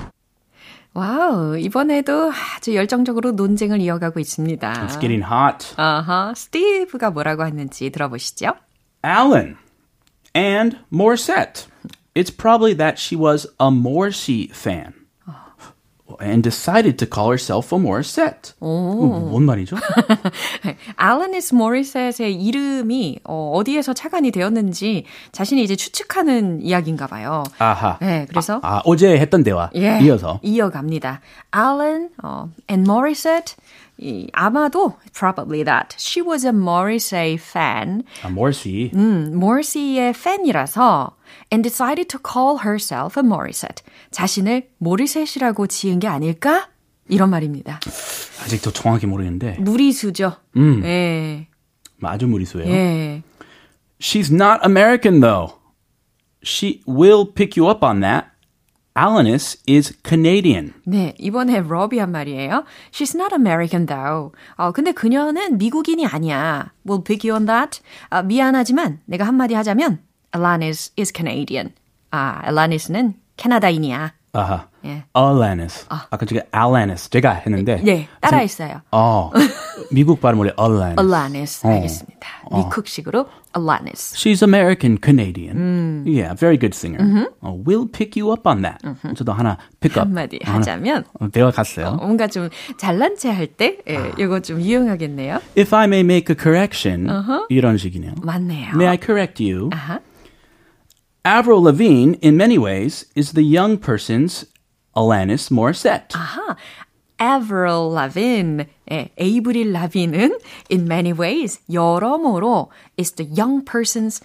와우, 0.92 1.56
이번에도 1.58 2.32
아주 2.56 2.74
열정적으로 2.74 3.32
논쟁을 3.32 3.80
이어가고 3.80 4.18
있습니다. 4.18 4.72
It's 4.88 4.98
getting 5.00 5.22
hot. 5.22 5.74
아하, 5.76 6.32
스티브가 6.34 7.10
뭐라고 7.10 7.44
했는지 7.46 7.90
들어보시죠. 7.90 8.54
Alan 9.04 9.56
and 10.34 10.78
Morissette. 10.92 11.66
It's 12.14 12.30
probably 12.30 12.74
that 12.74 12.98
she 12.98 13.16
was 13.16 13.46
a 13.58 13.70
Morrissey 13.70 14.48
fan. 14.48 14.94
And 16.18 16.42
decided 16.42 16.98
to 16.98 17.06
call 17.06 17.30
herself 17.30 17.72
a 17.72 17.78
Morissette. 17.78 18.52
어, 18.60 19.28
뭔 19.30 19.44
말이죠? 19.44 19.76
알라니스 20.96 21.54
모리셋의 21.54 22.34
이름이 22.34 23.20
어, 23.24 23.60
디에서 23.64 23.94
착안이 23.94 24.32
되었는지 24.32 25.04
자신이 25.30 25.62
이제 25.62 25.76
추측하는 25.76 26.62
이야기인가 26.62 27.06
봐요. 27.06 27.44
아하. 27.58 27.96
네, 28.00 28.26
그래서 28.28 28.58
아, 28.64 28.82
어제 28.84 29.16
했던 29.18 29.44
대화 29.44 29.70
예, 29.76 30.00
이어서 30.02 30.40
이어갑니다. 30.42 31.20
Alan 31.56 32.10
어, 32.22 32.50
and 32.68 32.90
Morissette 32.90 33.54
이, 33.98 34.28
아마도 34.32 34.96
probably 35.14 35.62
that 35.62 35.94
she 35.96 36.20
was 36.26 36.44
a 36.44 36.52
Morrissey 36.52 37.34
fan, 37.34 38.02
아, 38.22 38.28
Morrissey. 38.28 38.90
음, 38.94 39.30
Morrissey의 39.34 40.12
팬이라서 40.14 41.12
and 41.51 41.67
decided 41.67 42.07
to 42.09 42.19
call 42.19 42.59
herself 42.65 43.19
a 43.19 43.23
Morissette. 43.25 43.83
자신을 44.11 44.69
모리셋이라고 44.77 45.67
지은 45.67 45.99
게 45.99 46.07
아닐까? 46.07 46.69
이런 47.07 47.29
말입니다. 47.29 47.79
아직도 48.43 48.71
정확히 48.71 49.05
모르겠는데 49.05 49.57
무리수죠. 49.59 50.37
음. 50.57 50.83
예, 50.83 51.47
아주 52.01 52.27
무리수예요. 52.27 52.69
예. 52.71 53.23
She's 53.99 54.31
not 54.31 54.61
American 54.63 55.21
though. 55.21 55.55
She 56.43 56.81
will 56.87 57.25
pick 57.33 57.59
you 57.61 57.69
up 57.69 57.83
on 57.83 58.01
that. 58.01 58.27
Alanis 58.97 59.59
is 59.67 59.93
Canadian. 60.07 60.73
네, 60.85 61.13
이번에 61.19 61.59
러비 61.61 61.99
한 61.99 62.11
말이에요. 62.11 62.63
She's 62.91 63.13
not 63.13 63.33
American 63.35 63.85
though. 63.87 64.31
어, 64.55 64.71
근데 64.71 64.93
그녀는 64.93 65.57
미국인이 65.57 66.05
아니야. 66.05 66.71
We'll 66.85 67.03
pick 67.03 67.29
you 67.29 67.35
on 67.37 67.45
that. 67.45 67.81
아, 68.09 68.21
미안하지만 68.23 69.01
내가 69.05 69.25
한마디 69.27 69.53
하자면 69.53 69.99
Alanis 70.35 70.91
is 70.99 71.13
Canadian. 71.15 71.71
아, 72.11 72.41
Alanis는 72.45 73.13
캐나다인이야. 73.37 74.13
아하. 74.33 74.67
예. 74.83 75.03
Alanis. 75.15 75.85
아. 75.87 76.07
까 76.11 76.25
제가 76.25 76.41
Alanis 76.53 77.09
제가 77.09 77.35
했는데. 77.35 77.77
네, 77.81 78.09
따라했어요. 78.19 78.81
어. 78.91 79.31
미국 79.91 80.19
발음으로 80.19 80.51
Alanis. 80.59 80.99
Alanis. 80.99 81.65
어. 81.65 81.69
알겠습니다. 81.69 82.27
미국식으로 82.53 83.27
Alanis. 83.55 84.13
She's 84.17 84.43
American 84.43 84.97
Canadian. 85.01 86.03
Yeah, 86.05 86.35
very 86.37 86.57
good 86.59 86.75
singer. 86.75 86.99
어, 87.39 87.57
we'll 87.65 87.89
pick 87.89 88.19
you 88.21 88.33
up 88.33 88.45
on 88.45 88.61
that. 88.63 88.79
저도 89.15 89.31
하나 89.31 89.57
pick 89.79 89.95
up. 89.97 90.05
한마디 90.09 90.37
하자면 90.43 91.05
어, 91.21 91.27
배워 91.29 91.49
갔어요. 91.51 91.93
뭔가 91.95 92.27
좀 92.27 92.49
잘난 92.77 93.15
체 93.15 93.29
할 93.31 93.47
때 93.47 93.77
예, 93.87 94.11
이거 94.19 94.41
좀 94.41 94.59
유용하겠네요. 94.59 95.39
If 95.57 95.73
I 95.73 95.85
may 95.85 96.01
make 96.01 96.27
a 96.29 96.35
correction. 96.37 97.07
이런 97.47 97.77
식이네요. 97.77 98.15
맞네요. 98.21 98.71
May 98.75 98.87
I 98.87 98.97
correct 99.01 99.41
you? 99.41 99.69
아하. 99.71 99.99
Avril 101.25 101.63
Lavigne, 101.63 102.19
in 102.21 102.37
many 102.37 102.59
ways, 102.59 103.07
is 103.15 103.33
the 103.33 103.41
young 103.41 103.79
person's 103.79 104.45
Alanis 104.95 105.49
Morissette. 105.49 106.13
아하. 106.13 106.55
Avril 107.17 107.89
Lavigne, 107.91 108.67
예, 108.91 109.09
에이브릴 109.17 109.73
라빈은 109.73 110.37
in 110.69 110.85
many 110.85 111.13
ways 111.13 111.59
여러모로 111.71 112.69
is 112.99 113.13
the 113.13 113.27
young 113.35 113.65
person's 113.65 114.21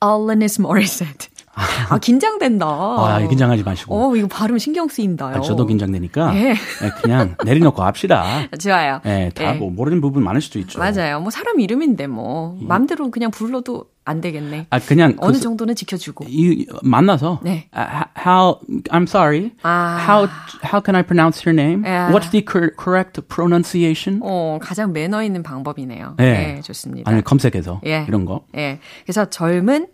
Alanis 0.00 0.58
Morissette. 0.58 1.28
아, 1.54 1.98
긴장된다. 1.98 2.66
아, 2.66 3.24
긴장하지 3.28 3.62
마시고. 3.62 3.94
어, 3.94 4.16
이거 4.16 4.26
발음 4.26 4.58
신경 4.58 4.88
쓰인다요. 4.88 5.36
아, 5.36 5.40
저도 5.40 5.64
긴장되니까. 5.64 6.34
예. 6.34 6.42
네, 6.54 6.90
그냥 7.00 7.36
내려놓고 7.44 7.82
합시다. 7.84 8.48
좋아요. 8.58 9.00
네, 9.04 9.30
다뭐 9.30 9.54
예. 9.54 9.58
모르는 9.58 10.00
부분 10.00 10.24
많을 10.24 10.40
수도 10.40 10.58
있죠. 10.58 10.80
맞아요. 10.80 11.20
뭐 11.20 11.30
사람 11.30 11.60
이름인데 11.60 12.08
뭐 12.08 12.58
마음대로 12.60 13.12
그냥 13.12 13.30
불러도 13.30 13.84
안 14.06 14.20
되겠네. 14.20 14.68
아, 14.70 14.78
그냥 14.78 15.16
어느 15.18 15.34
그, 15.34 15.40
정도는 15.40 15.74
지켜주고. 15.74 16.26
이, 16.28 16.64
만나서 16.82 17.40
네. 17.42 17.68
아, 17.72 18.06
how 18.16 18.60
I'm 18.90 19.02
sorry. 19.02 19.50
아. 19.62 19.98
How 20.08 20.28
how 20.64 20.80
can 20.82 20.94
I 20.94 21.02
pronounce 21.02 21.42
your 21.44 21.52
name? 21.60 21.84
야. 21.86 22.08
What's 22.10 22.30
the 22.30 22.44
cor- 22.48 22.70
correct 22.78 23.20
pronunciation? 23.28 24.20
어, 24.22 24.58
가장 24.62 24.92
매너 24.92 25.22
있는 25.24 25.42
방법이네요. 25.42 26.14
네. 26.18 26.54
네, 26.54 26.60
좋습니다. 26.62 27.10
아니면 27.10 27.24
검색해서 27.24 27.80
예. 27.84 28.04
이런 28.08 28.24
거. 28.24 28.44
예. 28.56 28.78
그래서 29.04 29.28
젊은 29.28 29.88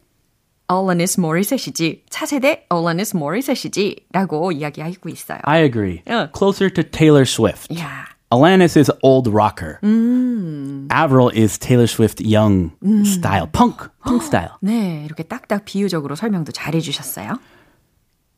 Alanis 0.70 1.18
Morisset이지, 1.20 2.04
차세대 2.08 2.66
Alanis 2.72 3.16
Morisset이지 3.16 4.06
라고 4.12 4.52
이야기하고 4.52 5.08
있어요. 5.08 5.38
I 5.44 5.62
agree. 5.64 6.02
예. 6.08 6.28
Closer 6.36 6.72
to 6.72 6.84
Taylor 6.84 7.22
Swift. 7.22 7.74
야 7.80 8.06
Alanis 8.31 8.75
is 8.75 8.91
old 9.03 9.27
rocker. 9.31 9.79
음. 9.83 10.87
Avril 10.89 11.29
is 11.29 11.57
Taylor 11.57 11.87
Swift 11.87 12.19
young 12.21 12.71
style, 13.05 13.47
punk, 13.47 13.89
punk 14.03 14.21
style. 14.23 14.51
네, 14.61 15.05
이렇게 15.05 15.23
딱딱 15.23 15.63
비유적으로 15.65 16.15
설명도 16.15 16.51
잘 16.51 16.75
해주셨어요. 16.75 17.39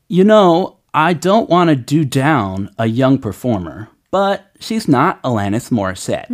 You 0.10 0.24
know, 0.24 0.78
I 0.94 1.14
don't 1.14 1.50
want 1.50 1.70
to 1.70 1.76
do 1.76 2.04
down 2.04 2.70
a 2.78 2.88
young 2.88 3.20
performer, 3.20 3.90
but 4.12 4.52
she's 4.60 4.88
not 4.88 5.22
Alanis 5.24 5.72
Morissette. 5.72 6.28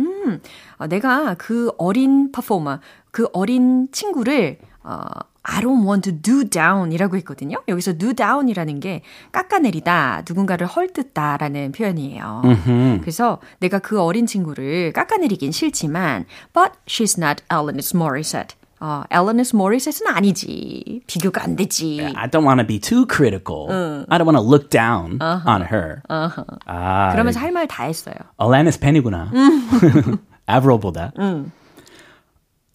어, 0.78 0.86
내가 0.86 1.34
그 1.38 1.70
어린 1.78 2.32
퍼포머, 2.32 2.80
그 3.10 3.28
어린 3.32 3.88
친구를 3.92 4.58
어, 4.82 5.06
I 5.43 5.59
don't 5.61 5.83
want 5.87 6.09
to 6.09 6.21
do 6.21 6.43
down이라고 6.43 7.15
했거든요. 7.17 7.57
여기서 7.67 7.97
do 7.97 8.13
down이라는 8.13 8.79
게 8.79 9.01
깎아내리다, 9.31 10.23
누군가를 10.27 10.67
헐뜯다 10.67 11.37
라는 11.37 11.71
표현이에요. 11.71 12.41
그래서 13.01 13.39
내가 13.59 13.79
그 13.79 13.99
어린 14.01 14.25
친구를 14.27 14.93
깎아내리긴 14.93 15.51
싫지만, 15.51 16.25
but 16.53 16.73
she's 16.85 17.17
not 17.17 17.43
Alanis 17.51 17.95
Morissette. 17.97 18.55
어, 18.79 19.03
Alanis 19.11 19.55
Morissette는 19.55 20.11
아니지. 20.15 21.01
비교가 21.07 21.43
안 21.43 21.55
되지. 21.55 22.13
I 22.15 22.27
don't 22.29 22.45
want 22.45 22.59
to 22.61 22.65
be 22.67 22.79
too 22.79 23.05
critical. 23.07 23.67
I 24.09 24.17
don't 24.19 24.25
want 24.25 24.37
to 24.37 24.43
look 24.43 24.69
down 24.69 25.19
on 25.21 25.61
her. 25.71 26.01
아, 26.65 27.09
그러면서 27.11 27.39
할 27.39 27.51
말 27.51 27.67
다 27.67 27.83
했어요. 27.83 28.15
Alanis 28.39 28.79
팬이구나. 28.79 29.31
Avril보다. 30.49 31.13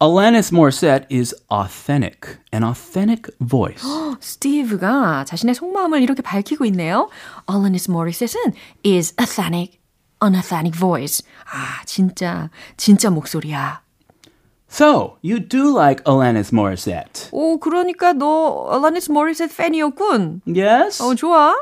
Alanis 0.01 0.51
Morissette 0.51 1.05
is 1.09 1.35
authentic, 1.51 2.39
an 2.51 2.63
authentic 2.63 3.29
voice. 3.39 3.83
스티브가 4.19 5.25
자신의 5.25 5.53
속마음을 5.53 6.01
이렇게 6.01 6.23
밝히고 6.23 6.65
있네요. 6.65 7.07
Alanis 7.47 7.87
Morissette는 7.87 8.55
is 8.83 9.13
authentic, 9.19 9.79
an 10.23 10.33
authentic 10.33 10.75
voice. 10.75 11.23
아, 11.45 11.85
진짜, 11.85 12.49
진짜 12.77 13.11
목소리야. 13.11 13.81
So, 14.67 15.17
you 15.21 15.39
do 15.39 15.69
like 15.69 16.03
Alanis 16.05 16.51
Morissette. 16.51 17.29
오, 17.31 17.59
그러니까 17.59 18.13
너 18.13 18.71
Alanis 18.71 19.07
Morissette 19.07 19.55
팬이었군. 19.55 20.41
Yes? 20.47 20.99
어, 21.03 21.13
좋아. 21.13 21.53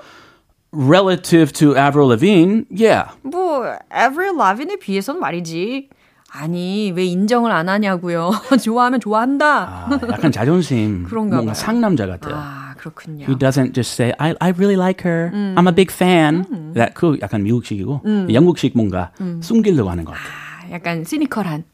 Relative 0.72 1.52
to 1.52 1.76
Avril 1.76 2.08
Lavigne, 2.08 2.64
yeah. 2.70 3.12
뭐, 3.24 3.76
Avril 3.92 4.38
Lavigne에 4.38 4.78
비해서는 4.78 5.20
말이지. 5.20 5.90
아니, 6.37 6.91
왜 6.95 7.05
인정을 7.05 7.53
안 7.53 7.69
하냐고요. 7.69 8.33
좋아하면 8.63 9.01
좋아한다. 9.01 9.47
아, 9.63 9.99
약간 10.11 10.33
자존심. 10.33 11.05
그런가 11.09 11.37
뭔가 11.37 11.53
봐요. 11.53 11.55
상남자 11.55 12.07
같아요. 12.07 12.35
아, 12.37 12.75
그렇군요. 12.77 13.25
He 13.27 13.37
doesn't 13.37 13.73
just 13.73 13.93
say, 13.95 14.13
I, 14.19 14.35
I 14.41 14.51
really 14.51 14.75
like 14.77 15.09
her. 15.09 15.31
I'm 15.33 15.69
a 15.69 15.73
big 15.75 15.93
fan. 15.93 16.73
That, 16.75 16.95
그 16.95 17.17
약간 17.23 17.43
미국식이고, 17.45 18.03
영국식 18.33 18.73
뭔가 18.77 19.13
숨기려고 19.41 19.91
하는 19.91 20.05
것 20.05 20.13
같아요. 20.13 20.29
아, 20.69 20.73
약간 20.73 21.05
시니컬한. 21.05 21.65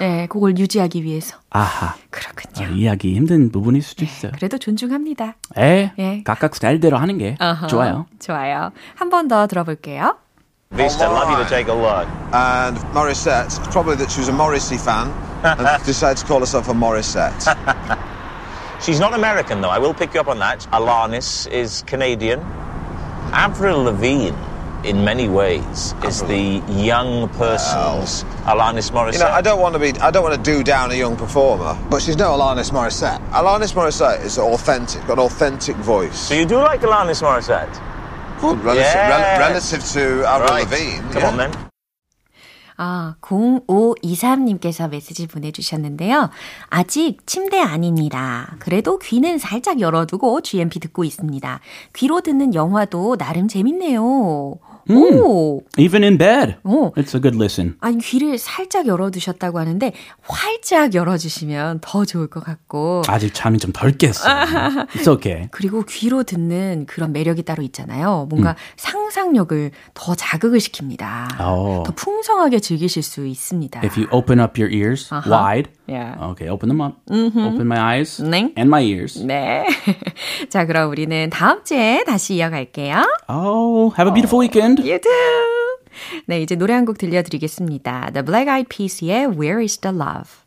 네, 0.00 0.26
그걸 0.28 0.58
유지하기 0.58 1.04
위해서. 1.04 1.36
아하. 1.50 1.94
그렇군요. 2.10 2.66
아, 2.66 2.70
이해하기 2.72 3.14
힘든 3.14 3.52
부분일 3.52 3.82
수도 3.82 4.04
있어요. 4.04 4.32
그래도 4.34 4.58
존중합니다. 4.58 5.36
에, 5.56 5.92
예. 5.96 6.22
각각 6.24 6.56
스타일대로 6.56 6.96
하는 6.96 7.18
게 7.18 7.36
어허, 7.40 7.68
좋아요. 7.68 8.06
좋아요. 8.18 8.72
한 8.96 9.08
번 9.10 9.28
더 9.28 9.46
들어볼게요. 9.46 10.16
Vista, 10.72 11.08
love 11.08 11.30
you 11.30 11.42
to 11.42 11.48
take 11.48 11.68
a 11.68 11.72
look. 11.72 12.06
And 12.32 12.76
Morissette, 12.94 13.50
probably 13.72 13.96
that 13.96 14.10
she 14.10 14.20
was 14.20 14.28
a 14.28 14.32
Morrissey 14.32 14.76
fan 14.76 15.08
and 15.42 15.84
decided 15.86 16.18
to 16.18 16.26
call 16.26 16.40
herself 16.40 16.68
a 16.68 16.72
Morissette. 16.72 17.42
She's 18.82 19.00
not 19.00 19.14
American, 19.14 19.60
though. 19.60 19.70
I 19.70 19.78
will 19.78 19.94
pick 19.94 20.14
you 20.14 20.20
up 20.20 20.28
on 20.28 20.38
that. 20.40 20.60
Alanis 20.72 21.50
is 21.50 21.82
Canadian. 21.86 22.40
Avril 23.32 23.82
Lavigne, 23.84 24.36
in 24.84 25.04
many 25.04 25.26
ways, 25.28 25.94
is 26.04 26.22
the 26.24 26.62
young 26.68 27.28
person's 27.30 28.22
Alanis 28.44 28.92
Morissette. 28.92 29.14
You 29.14 29.18
know, 29.20 29.28
I 29.30 29.40
don't 29.40 29.60
want 29.60 29.72
to 29.74 29.78
be, 29.80 29.98
I 30.00 30.10
don't 30.10 30.22
want 30.22 30.36
to 30.36 30.50
do 30.50 30.62
down 30.62 30.92
a 30.92 30.94
young 30.94 31.16
performer, 31.16 31.76
but 31.90 32.02
she's 32.02 32.16
no 32.16 32.30
Alanis 32.38 32.70
Morissette. 32.70 33.26
Alanis 33.30 33.72
Morissette 33.72 34.22
is 34.24 34.38
authentic, 34.38 35.00
got 35.06 35.14
an 35.14 35.24
authentic 35.24 35.76
voice. 35.76 36.16
so 36.28 36.34
you 36.34 36.44
do 36.46 36.56
like 36.56 36.80
Alanis 36.82 37.22
Morissette? 37.22 37.74
Good, 38.40 38.62
relative, 38.62 38.94
Yes. 38.94 39.10
rel- 39.10 39.38
relative 39.38 39.82
to 39.94 40.00
Avril 40.26 40.50
Right. 40.50 40.68
Lavigne. 40.70 41.02
Come 41.12 41.22
yeah. 41.22 41.30
on 41.30 41.36
then. 41.38 41.68
아, 42.80 43.16
0523님께서 43.20 44.88
메시지 44.88 45.26
보내주셨는데요. 45.26 46.30
아직 46.70 47.26
침대 47.26 47.58
아닙니다. 47.58 48.54
그래도 48.60 49.00
귀는 49.00 49.38
살짝 49.38 49.80
열어두고 49.80 50.42
GMP 50.42 50.78
듣고 50.78 51.02
있습니다. 51.02 51.58
귀로 51.94 52.20
듣는 52.20 52.54
영화도 52.54 53.16
나름 53.16 53.48
재밌네요. 53.48 54.58
오! 54.90 55.62
Even 55.78 56.02
in 56.02 56.18
bed. 56.18 56.56
오. 56.64 56.92
It's 56.94 57.14
a 57.14 57.20
good 57.20 57.36
listen. 57.36 57.76
아니, 57.80 57.98
귀를 57.98 58.38
살짝 58.38 58.86
열어두셨다고 58.86 59.58
하는데, 59.58 59.92
활짝 60.22 60.94
열어주시면 60.94 61.80
더 61.82 62.04
좋을 62.04 62.28
것 62.28 62.42
같고. 62.44 63.02
아직 63.08 63.32
잠이 63.34 63.58
좀 63.58 63.72
덜 63.72 63.92
깼어. 63.92 64.12
It's 64.94 65.08
okay. 65.08 65.48
그리고 65.50 65.82
귀로 65.84 66.22
듣는 66.22 66.86
그런 66.86 67.12
매력이 67.12 67.42
따로 67.42 67.62
있잖아요. 67.62 68.26
뭔가 68.30 68.56
상상력을 68.76 69.70
더 69.94 70.14
자극을 70.14 70.58
시킵니다. 70.58 71.40
오. 71.40 71.82
더 71.84 71.92
풍성하게 71.94 72.60
즐기실 72.60 73.02
수 73.02 73.26
있습니다. 73.26 73.80
If 73.84 73.98
you 74.00 74.08
open 74.12 74.40
up 74.40 74.60
your 74.60 74.74
ears 74.74 75.08
Uh-huh. 75.12 75.30
wide. 75.30 75.70
Yeah. 75.88 76.16
Okay, 76.32 76.48
open 76.50 76.68
them 76.68 76.82
up. 76.82 76.96
Open 77.10 77.66
my 77.66 77.78
eyes 77.80 78.20
네. 78.22 78.52
and 78.58 78.68
my 78.68 78.82
ears. 78.84 79.18
네. 79.24 79.64
자, 80.50 80.66
그럼 80.66 80.90
우리는 80.90 81.30
다음 81.30 81.64
주에 81.64 82.04
다시 82.06 82.34
이어갈게요. 82.34 83.04
Oh, 83.28 83.94
have 83.96 84.06
a 84.08 84.12
beautiful 84.12 84.38
weekend. 84.38 84.82
You 84.82 84.98
too. 85.00 86.22
네, 86.26 86.42
이제 86.42 86.54
노래 86.56 86.74
한 86.74 86.84
곡 86.84 86.98
들려드리겠습니다. 86.98 88.10
The 88.12 88.22
Black 88.24 88.48
Eyed 88.52 88.68
Peas의 88.68 89.28
Where 89.38 89.62
is 89.62 89.78
the 89.78 89.96
Love? 89.96 90.44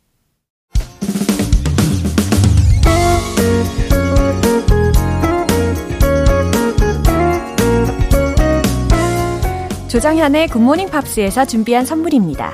조정현의 9.89 10.47
굿모닝 10.47 10.89
팝스에서 10.89 11.45
준비한 11.45 11.85
선물입니다. 11.85 12.53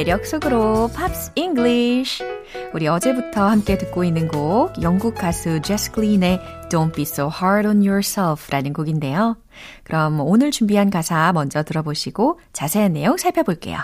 매력 0.00 0.24
속으로 0.24 0.88
Pops 0.94 1.32
English. 1.34 2.24
우리 2.72 2.88
어제부터 2.88 3.46
함께 3.46 3.76
듣고 3.76 4.02
있는 4.02 4.28
곡, 4.28 4.80
영국 4.80 5.14
가수 5.14 5.60
제스 5.60 5.92
글린의 5.92 6.40
Don't 6.70 6.94
Be 6.94 7.02
So 7.02 7.28
Hard 7.30 7.68
on 7.68 7.86
Yourself라는 7.86 8.72
곡인데요. 8.72 9.36
그럼 9.84 10.20
오늘 10.20 10.52
준비한 10.52 10.88
가사 10.88 11.34
먼저 11.34 11.62
들어보시고 11.62 12.40
자세한 12.54 12.94
내용 12.94 13.18
살펴볼게요. 13.18 13.76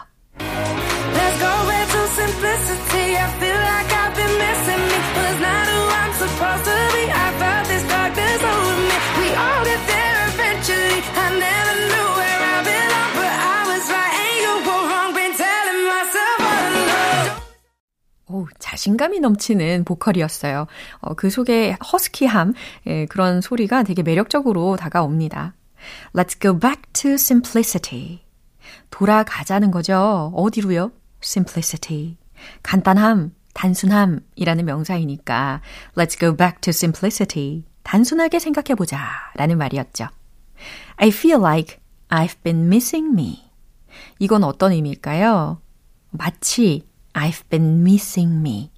자신감이 18.77 19.21
넘치는 19.21 19.85
보컬이었어요. 19.85 20.67
어, 21.01 21.15
그 21.15 21.31
속에 21.31 21.79
허스키함, 21.93 22.53
예, 22.87 23.07
그런 23.07 23.41
소리가 23.41 23.83
되게 23.85 24.03
매력적으로 24.03 24.77
다가옵니다. 24.77 25.55
Let's 26.13 26.39
go 26.39 26.59
back 26.59 26.83
to 26.93 27.13
simplicity. 27.13 28.21
돌아가자는 28.91 29.71
거죠. 29.71 30.31
어디로요? 30.37 30.93
simplicity. 31.25 32.19
간단함, 32.63 33.33
단순함이라는 33.55 34.65
명사이니까 34.67 35.63
let's 35.97 36.19
go 36.19 36.37
back 36.37 36.61
to 36.61 36.71
simplicity. 36.71 37.65
단순하게 37.83 38.39
생각해보자 38.39 38.99
라는 39.37 39.57
말이었죠. 39.57 40.09
I 40.97 41.09
feel 41.09 41.41
like 41.41 41.79
I've 42.11 42.43
been 42.43 42.67
missing 42.67 43.09
me. 43.13 43.51
이건 44.19 44.45
어떤 44.45 44.73
의미일까요? 44.73 45.63
마치 46.11 46.87
I've 47.17 47.49
been 47.49 47.81
missing 47.81 48.41
me. 48.41 48.71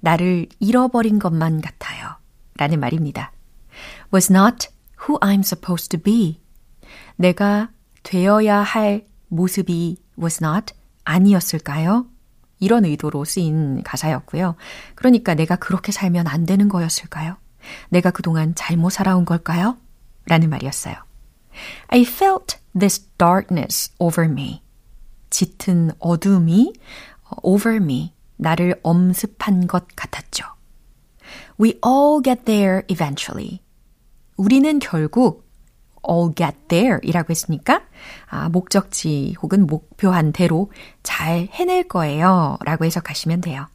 나를 0.00 0.48
잃어버린 0.58 1.18
것만 1.18 1.60
같아요. 1.60 2.16
라는 2.56 2.80
말입니다. 2.80 3.32
was 4.12 4.32
not 4.32 4.68
who 5.06 5.18
I'm 5.20 5.40
supposed 5.40 5.88
to 5.90 6.00
be. 6.00 6.40
내가 7.16 7.70
되어야 8.02 8.60
할 8.60 9.06
모습이 9.28 9.98
was 10.20 10.42
not 10.42 10.74
아니었을까요? 11.04 12.06
이런 12.58 12.84
의도로 12.84 13.24
쓰인 13.24 13.82
가사였고요. 13.82 14.54
그러니까 14.94 15.34
내가 15.34 15.56
그렇게 15.56 15.90
살면 15.92 16.28
안 16.28 16.46
되는 16.46 16.68
거였을까요? 16.68 17.36
내가 17.90 18.10
그동안 18.10 18.54
잘못 18.54 18.90
살아온 18.90 19.24
걸까요? 19.24 19.76
라는 20.26 20.48
말이었어요. 20.48 20.94
I 21.88 22.02
felt 22.02 22.58
this 22.78 23.00
darkness 23.18 23.92
over 23.98 24.30
me. 24.30 24.62
짙은 25.30 25.90
어둠이 25.98 26.74
over 27.42 27.76
me, 27.76 28.14
나를 28.36 28.78
엄습한 28.82 29.66
것 29.66 29.86
같았죠. 29.94 30.44
We 31.60 31.78
all 31.84 32.22
get 32.22 32.44
there 32.44 32.82
eventually. 32.88 33.60
우리는 34.36 34.78
결국 34.78 35.48
all 36.08 36.34
get 36.34 36.56
there 36.68 36.98
이라고 37.02 37.30
했으니까, 37.30 37.82
아, 38.26 38.48
목적지 38.48 39.36
혹은 39.42 39.66
목표한 39.66 40.32
대로 40.32 40.70
잘 41.02 41.48
해낼 41.52 41.84
거예요. 41.84 42.58
라고 42.64 42.84
해석하시면 42.84 43.40
돼요. 43.40 43.68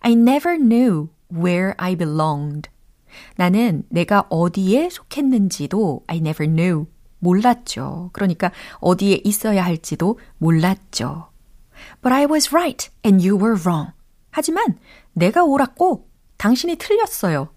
I 0.00 0.12
never 0.12 0.56
knew 0.56 1.08
where 1.32 1.74
I 1.76 1.96
belonged. 1.96 2.70
나는 3.36 3.84
내가 3.88 4.26
어디에 4.30 4.88
속했는지도 4.88 6.04
I 6.06 6.18
never 6.18 6.50
knew. 6.50 6.86
몰랐죠. 7.18 8.10
그러니까 8.12 8.50
어디에 8.80 9.20
있어야 9.22 9.64
할지도 9.64 10.18
몰랐죠. 10.38 11.31
But 12.02 12.12
I 12.12 12.26
was 12.26 12.52
right 12.52 12.90
and 13.04 13.24
you 13.26 13.36
were 13.36 13.58
wrong. 13.64 13.92
하지만 14.30 14.78
내가 15.12 15.44
옳았고 15.44 16.08
당신이 16.36 16.76
틀렸어요. 16.76 17.48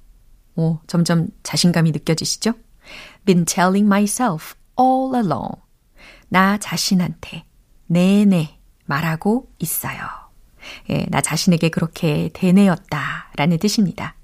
오, 0.55 0.79
점점 0.87 1.27
자신감이 1.43 1.91
느껴지시죠? 1.91 2.53
Been 3.25 3.45
telling 3.45 3.87
myself 3.87 4.55
all 4.79 5.15
along. 5.15 5.55
나 6.29 6.57
자신한테 6.57 7.45
내내 7.87 8.59
말하고 8.85 9.51
있어요. 9.59 9.99
예, 10.89 11.05
나 11.09 11.21
자신에게 11.21 11.69
그렇게 11.69 12.29
되뇌었다 12.33 13.31
라는 13.35 13.57
뜻입니다. 13.57 14.15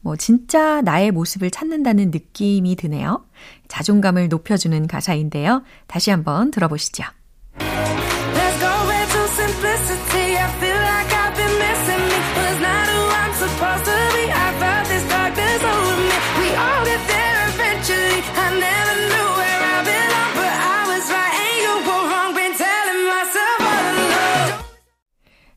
뭐 0.00 0.16
진짜 0.16 0.82
나의 0.82 1.10
모습을 1.10 1.50
찾는다는 1.50 2.10
느낌이 2.10 2.76
드네요. 2.76 3.26
자존감을 3.68 4.28
높여주는 4.28 4.86
가사인데요. 4.86 5.62
다시 5.86 6.10
한번 6.10 6.50
들어보시죠. 6.50 7.04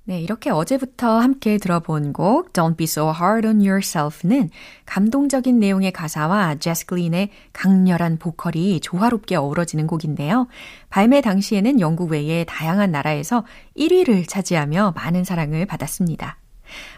네, 0.10 0.20
이렇게 0.22 0.50
어제부터 0.50 1.20
함께 1.20 1.60
들어본 1.60 2.14
곡 2.14 2.52
Don't 2.52 2.78
Be 2.78 2.86
So 2.86 3.14
Hard 3.14 3.48
on 3.48 3.58
Yourself는 3.60 4.50
감동적인 4.88 5.60
내용의 5.60 5.92
가사와 5.92 6.56
제스 6.56 6.88
글린의 6.88 7.30
강렬한 7.54 8.18
보컬이 8.18 8.80
조화롭게 8.80 9.36
어우러지는 9.36 9.86
곡인데요. 9.86 10.48
발매 10.90 11.22
당시에는 11.22 11.80
영국 11.80 12.10
외의 12.10 12.44
다양한 12.48 12.90
나라에서 12.90 13.46
1위를 13.78 14.28
차지하며 14.28 14.94
많은 14.96 15.26
사랑을 15.26 15.68
받았습니다. 15.68 16.40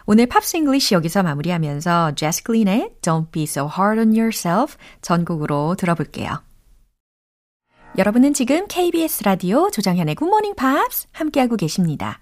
오늘 0.06 0.26
Pops 0.28 0.56
English 0.56 0.96
여기서 0.95 1.21
마무리하면서 1.21 2.15
제스 2.15 2.43
글린의 2.43 2.91
Don't 3.02 3.30
Be 3.34 3.43
So 3.43 3.69
Hard 3.78 4.00
on 4.00 4.17
Yourself 4.17 4.78
전곡으로 5.02 5.76
들어볼게요. 5.76 6.41
여러분은 7.97 8.34
지금 8.34 8.67
KBS 8.69 9.26
라디오 9.26 9.69
Good 9.69 10.30
Morning 10.30 10.56
Pops 10.56 11.08
함께하고 11.12 11.58
계십니다. 11.58 12.21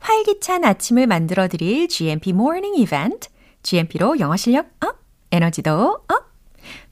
활기찬 0.00 0.64
아침을 0.64 1.06
만들어 1.06 1.48
드릴 1.48 1.88
GMP 1.88 2.30
Morning 2.30 2.78
Event. 2.80 3.28
GMP로 3.62 4.18
영어 4.18 4.36
실력 4.36 4.66
up, 4.80 4.98
에너지도 5.30 6.00
up. 6.08 6.32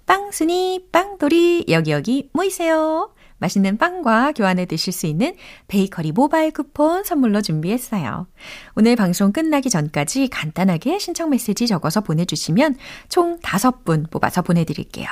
빵순이, 0.06 0.88
빵돌이, 0.90 1.66
여기 1.68 1.92
여기 1.92 2.30
모이세요. 2.33 3.12
맛있는 3.38 3.78
빵과 3.78 4.33
교환해 4.33 4.66
드실 4.66 4.92
수 4.92 5.06
있는 5.06 5.35
베이커리 5.68 6.12
모바일 6.12 6.52
쿠폰 6.52 7.04
선물로 7.04 7.42
준비했어요. 7.42 8.26
오늘 8.74 8.96
방송 8.96 9.33
끝나기 9.33 9.70
전까지 9.70 10.28
간단하게 10.28 10.98
신청 10.98 11.30
메시지 11.30 11.66
적어서 11.66 12.02
보내주시면 12.02 12.76
총 13.09 13.38
5분 13.40 14.11
뽑아서 14.11 14.42
보내드릴게요. 14.42 15.09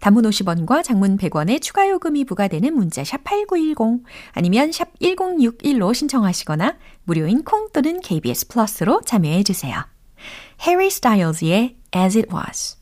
단문 0.00 0.24
50원과 0.24 0.82
장문 0.82 1.16
100원의 1.16 1.60
추가 1.60 1.88
요금이 1.88 2.24
부과되는 2.24 2.74
문자 2.74 3.04
샵 3.04 3.22
8910 3.24 4.04
아니면 4.32 4.72
샵 4.72 4.98
1061로 5.00 5.94
신청하시거나 5.94 6.76
무료인 7.04 7.44
콩 7.44 7.68
또는 7.72 8.00
KBS 8.00 8.48
플러스로 8.48 9.00
참여해 9.04 9.42
주세요. 9.42 9.84
해리 10.66 10.90
스타일즈의 10.90 11.76
As 11.94 12.18
It 12.18 12.28
Was 12.34 12.76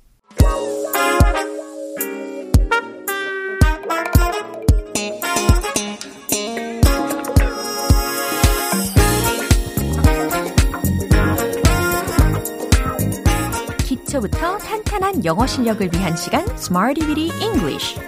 기초부터 14.19 14.59
탄탄한 14.59 15.25
영어 15.25 15.47
실력을 15.47 15.89
위한 15.93 16.17
시간 16.17 16.43
Smarty 16.57 17.09
Weedy 17.09 17.31
English 17.41 17.99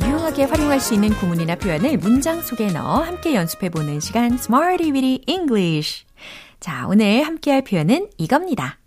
유용하게 0.00 0.44
활용할 0.44 0.80
수 0.80 0.94
있는 0.94 1.10
구문이나 1.10 1.56
표현을 1.56 1.98
문장 1.98 2.40
속에 2.40 2.68
넣어 2.72 3.02
함께 3.02 3.34
연습해보는 3.34 4.00
시간 4.00 4.34
Smarty 4.34 4.92
Weedy 4.92 5.24
English 5.26 6.04
자, 6.60 6.86
오늘 6.86 7.24
함께할 7.24 7.62
표현은 7.62 8.10
이겁니다. 8.18 8.78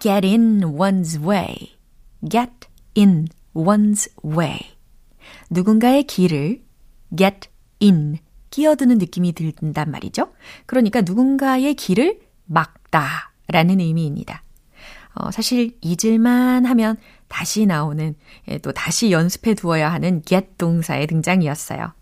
Get 0.00 0.26
in 0.26 0.62
one's 0.62 1.24
way. 1.24 1.76
Get 2.28 2.68
in 2.96 3.28
one's 3.54 4.10
way. 4.24 4.58
누군가의 5.50 6.02
길을 6.04 6.62
get 7.16 7.48
in 7.80 8.18
끼어드는 8.50 8.98
느낌이 8.98 9.32
든단 9.32 9.90
말이죠. 9.90 10.32
그러니까 10.66 11.02
누군가의 11.02 11.74
길을 11.74 12.20
막다 12.46 13.32
라는 13.48 13.80
의미입니다. 13.80 14.42
어, 15.14 15.30
사실 15.30 15.76
잊을만 15.80 16.66
하면 16.66 16.96
다시 17.28 17.66
나오는 17.66 18.14
예, 18.48 18.58
또 18.58 18.72
다시 18.72 19.10
연습해 19.10 19.54
두어야 19.54 19.90
하는 19.92 20.22
get 20.22 20.56
동사의 20.58 21.06
등장이었어요. 21.06 21.92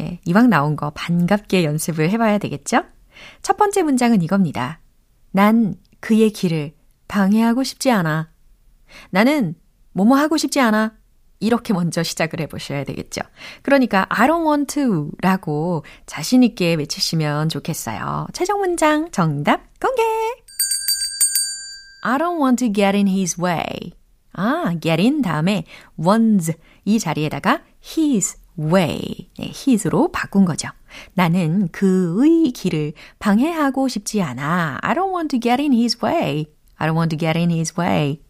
예, 0.00 0.18
이왕 0.24 0.50
나온 0.50 0.76
거 0.76 0.90
반갑게 0.90 1.64
연습을 1.64 2.10
해봐야 2.10 2.38
되겠죠? 2.38 2.84
첫 3.42 3.56
번째 3.56 3.82
문장은 3.82 4.22
이겁니다. 4.22 4.80
난 5.30 5.74
그의 6.00 6.30
길을 6.30 6.72
방해하고 7.08 7.62
싶지 7.64 7.90
않아. 7.90 8.30
나는 9.10 9.54
뭐뭐 9.92 10.16
하고 10.16 10.36
싶지 10.36 10.60
않아. 10.60 10.94
이렇게 11.40 11.72
먼저 11.72 12.02
시작을 12.02 12.40
해보셔야 12.40 12.84
되겠죠. 12.84 13.20
그러니까 13.62 14.06
I 14.08 14.26
don't 14.28 14.46
want 14.46 14.74
to 14.74 15.10
라고 15.20 15.84
자신 16.06 16.42
있게 16.42 16.74
외치시면 16.74 17.48
좋겠어요. 17.48 18.28
최종 18.32 18.60
문장 18.60 19.10
정답 19.10 19.62
공개! 19.80 20.02
I 22.02 22.18
don't 22.18 22.40
want 22.40 22.64
to 22.64 22.72
get 22.72 22.96
in 22.96 23.08
his 23.08 23.40
way. 23.40 23.92
아, 24.32 24.74
get 24.80 25.00
in 25.00 25.22
다음에 25.22 25.64
one's 25.98 26.54
이 26.84 26.98
자리에다가 26.98 27.62
his 27.96 28.38
way, 28.58 29.28
네, 29.38 29.52
his로 29.52 30.10
바꾼 30.12 30.44
거죠. 30.44 30.68
나는 31.14 31.68
그의 31.68 32.52
길을 32.52 32.92
방해하고 33.18 33.88
싶지 33.88 34.22
않아. 34.22 34.78
I 34.82 34.94
don't 34.94 35.12
want 35.12 35.28
to 35.28 35.40
get 35.40 35.60
in 35.60 35.72
his 35.72 35.98
way. 36.04 36.46
I 36.76 36.88
don't 36.88 36.96
want 36.96 37.16
to 37.16 37.18
get 37.18 37.38
in 37.38 37.50
his 37.50 37.74
way. 37.78 38.20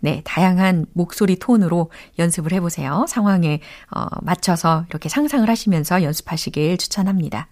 네, 0.00 0.22
다양한 0.24 0.86
목소리 0.92 1.38
톤으로 1.38 1.90
연습을 2.18 2.52
해보세요. 2.52 3.06
상황에 3.08 3.60
어, 3.90 4.06
맞춰서 4.22 4.84
이렇게 4.88 5.08
상상을 5.08 5.48
하시면서 5.48 6.02
연습하시길 6.02 6.78
추천합니다. 6.78 7.48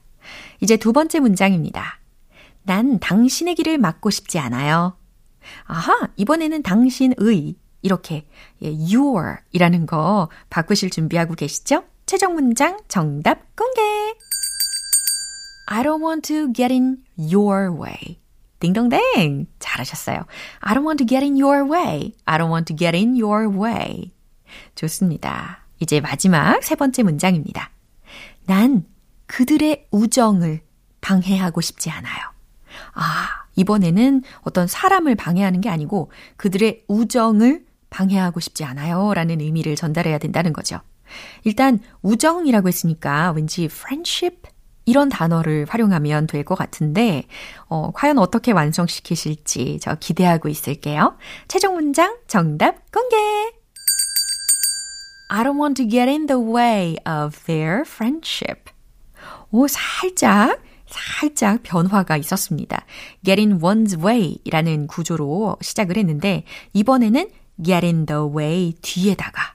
이제 0.61 0.77
두 0.77 0.93
번째 0.93 1.21
문장입니다. 1.21 2.01
난 2.63 2.99
당신의 2.99 3.55
길을 3.55 3.79
막고 3.79 4.11
싶지 4.11 4.39
않아요. 4.39 4.97
아하, 5.65 6.09
이번에는 6.17 6.63
당신의 6.63 7.55
이렇게 7.83 8.27
예, 8.63 8.69
your 8.69 9.37
이라는 9.53 9.87
거 9.87 10.29
바꾸실 10.51 10.91
준비하고 10.91 11.35
계시죠? 11.35 11.85
최종 12.07 12.35
문장 12.35 12.79
정답 12.89 13.55
공개! 13.57 13.81
I 15.69 15.83
don't 15.83 16.05
want 16.05 16.27
to 16.33 16.53
get 16.53 16.73
in 16.73 16.99
your 17.17 17.73
way. 17.73 18.19
딩동댕! 18.61 19.47
잘하셨어요. 19.59 20.25
I 20.61 20.75
don't 20.75 20.85
want 20.85 21.05
to 21.05 21.07
get 21.07 21.25
in 21.25 21.41
your 21.41 21.71
way. 21.71 22.13
I 22.25 22.39
don't 22.39 22.51
want 22.51 22.73
to 22.73 22.77
get 22.77 22.97
in 22.97 23.21
your 23.21 23.49
way. 23.49 24.13
좋습니다. 24.75 25.67
이제 25.81 26.01
마지막 26.01 26.63
세 26.63 26.75
번째 26.75 27.03
문장입니다. 27.03 27.71
난 28.47 28.85
그들의 29.27 29.89
우정을 29.91 30.61
방해하고 31.01 31.61
싶지 31.61 31.91
않아요. 31.91 32.23
아, 32.95 33.29
이번에는 33.57 34.23
어떤 34.43 34.67
사람을 34.67 35.15
방해하는 35.17 35.61
게 35.61 35.69
아니고 35.69 36.11
그들의 36.37 36.85
우정을 36.89 37.65
방해하고 37.91 38.41
싶지 38.41 38.65
않아요. 38.65 39.15
라는 39.15 39.41
의미를 39.41 39.77
전달해야 39.77 40.19
된다는 40.19 40.53
거죠. 40.53 40.81
일단, 41.45 41.81
우정이라고 42.03 42.69
했으니까 42.69 43.31
왠지 43.31 43.65
friendship? 43.65 44.43
이런 44.87 45.09
단어를 45.09 45.67
활용하면 45.69 46.27
될 46.29 46.45
것 46.45 46.55
같은데, 46.55 47.25
어, 47.69 47.91
과연 47.93 48.19
어떻게 48.19 48.53
완성시키실지 48.53 49.79
저 49.83 49.97
기대하고 49.97 50.49
있을게요. 50.49 51.17
최종 51.49 51.75
문장 51.75 52.17
정답 52.29 52.91
공개! 52.93 53.17
I 55.29 55.43
don't 55.43 55.59
want 55.61 55.83
to 55.83 55.89
get 55.91 56.09
in 56.09 56.27
the 56.27 56.41
way 56.41 56.97
of 57.05 57.37
their 57.47 57.83
friendship. 57.85 58.71
오, 59.51 59.67
살짝, 59.67 60.61
살짝 60.87 61.65
변화가 61.65 62.17
있었습니다. 62.19 62.85
get 63.25 63.41
in 63.41 63.59
one's 63.59 64.01
way 64.01 64.39
라는 64.49 64.87
구조로 64.87 65.57
시작을 65.61 65.97
했는데, 65.97 66.45
이번에는 66.75 67.29
get 67.65 67.85
in 67.85 68.07
the 68.07 68.23
way 68.23 68.73
뒤에다가 68.83 69.55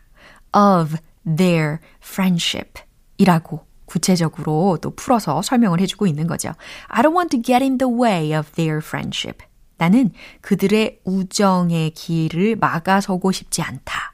of 0.54 0.98
their 1.26 1.78
friendship 2.04 2.82
이라고 3.18 3.66
구체적으로 3.92 4.78
또 4.82 4.96
풀어서 4.96 5.42
설명을 5.42 5.82
해주고 5.82 6.08
있는 6.08 6.26
거죠. 6.26 6.54
I 6.88 7.04
don't 7.04 7.14
want 7.14 7.36
to 7.36 7.42
get 7.44 7.62
in 7.62 7.78
the 7.78 7.94
way 7.94 8.34
of 8.38 8.50
their 8.54 8.78
friendship. 8.78 9.46
나는 9.78 10.12
그들의 10.40 11.02
우정의 11.04 11.90
길을 11.92 12.56
막아서고 12.56 13.32
싶지 13.34 13.62
않다. 13.62 14.14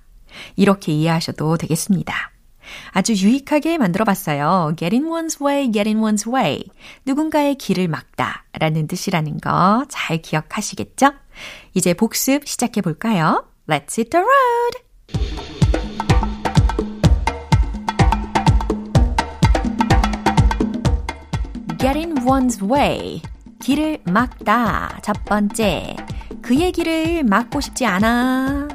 이렇게 0.56 0.92
이해하셔도 0.94 1.58
되겠습니다. 1.58 2.32
아주 2.92 3.14
유익하게 3.14 3.78
만들어 3.78 4.04
봤어요. 4.04 4.74
get 4.78 4.96
in 4.96 5.06
one's 5.06 5.40
way, 5.42 5.72
get 5.72 5.88
in 5.88 6.00
one's 6.02 6.28
way. 6.32 6.64
누군가의 7.06 7.56
길을 7.56 7.88
막다 7.88 8.46
라는 8.54 8.88
뜻이라는 8.88 9.40
거 9.40 9.86
잘 9.90 10.22
기억하시겠죠? 10.22 11.12
이제 11.76 11.94
복습 11.94 12.48
시작해 12.48 12.82
볼까요? 12.82 13.46
Let's 13.68 13.98
hit 14.00 14.10
the 14.10 14.26
road! 14.26 15.57
get 21.79 21.99
in 21.99 22.25
one's 22.25 22.63
way. 22.63 23.23
길을 23.61 23.99
막다. 24.05 24.99
첫 25.03 25.25
번째. 25.25 25.97
그의 26.43 26.73
길을 26.73 27.25
막고 27.25 27.61
싶지 27.61 27.87
않아. 27.87 28.69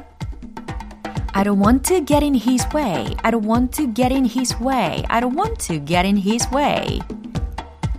I 1.32 1.44
don't 1.44 1.60
want 1.60 1.82
to 1.88 2.04
get 2.04 2.24
in 2.24 2.34
his 2.34 2.66
way. 2.74 3.14
I 3.22 3.30
don't 3.30 3.46
want 3.46 3.70
to 3.76 3.92
get 3.94 4.12
in 4.12 4.24
his 4.24 4.56
way. 4.62 5.04
I 5.08 5.20
don't 5.20 5.36
want 5.36 5.58
to 5.68 5.84
get 5.84 6.06
in 6.06 6.16
his 6.16 6.48
way. 6.52 7.00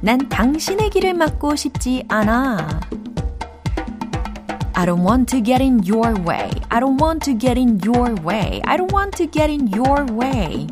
난 0.01 0.27
당신의 0.27 0.89
길을 0.89 1.13
막고 1.13 1.55
싶지 1.55 2.03
않아. 2.07 2.81
I 4.73 4.85
don't 4.85 5.03
want 5.05 5.29
to 5.31 5.43
get 5.43 5.61
in 5.61 5.83
your 5.85 6.15
way. 6.25 6.49
I 6.69 6.79
don't 6.79 7.01
want 7.01 7.23
to 7.25 7.37
get 7.37 7.59
in 7.59 7.79
your 7.83 8.15
way. 8.23 8.61
I 8.65 8.77
don't 8.77 8.91
want 8.93 9.15
to 9.17 9.29
get 9.29 9.51
in 9.51 9.67
your 9.73 10.05
way. 10.11 10.67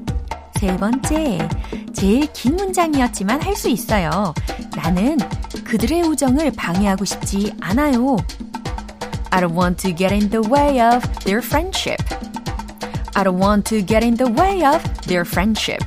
세 0.62 0.76
번째, 0.76 1.48
제일 1.92 2.32
긴 2.32 2.54
문장이었지만 2.54 3.42
할 3.42 3.56
수 3.56 3.68
있어요. 3.68 4.32
나는 4.76 5.18
그들의 5.64 6.02
우정을 6.02 6.52
방해하고 6.52 7.04
싶지 7.04 7.52
않아요. 7.60 8.16
I 9.30 9.40
don't 9.40 9.58
want 9.58 9.82
to 9.82 9.92
get 9.92 10.14
in 10.14 10.30
the 10.30 10.40
way 10.48 10.80
of 10.80 11.02
their 11.24 11.44
friendship. 11.44 12.00
I 13.16 13.24
don't 13.24 13.42
want 13.42 13.68
to 13.70 13.84
get 13.84 14.04
in 14.04 14.16
the 14.16 14.32
way 14.32 14.64
of 14.64 14.80
their 15.08 15.22
friendship. 15.26 15.84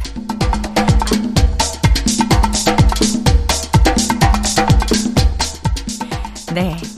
네. 6.54 6.94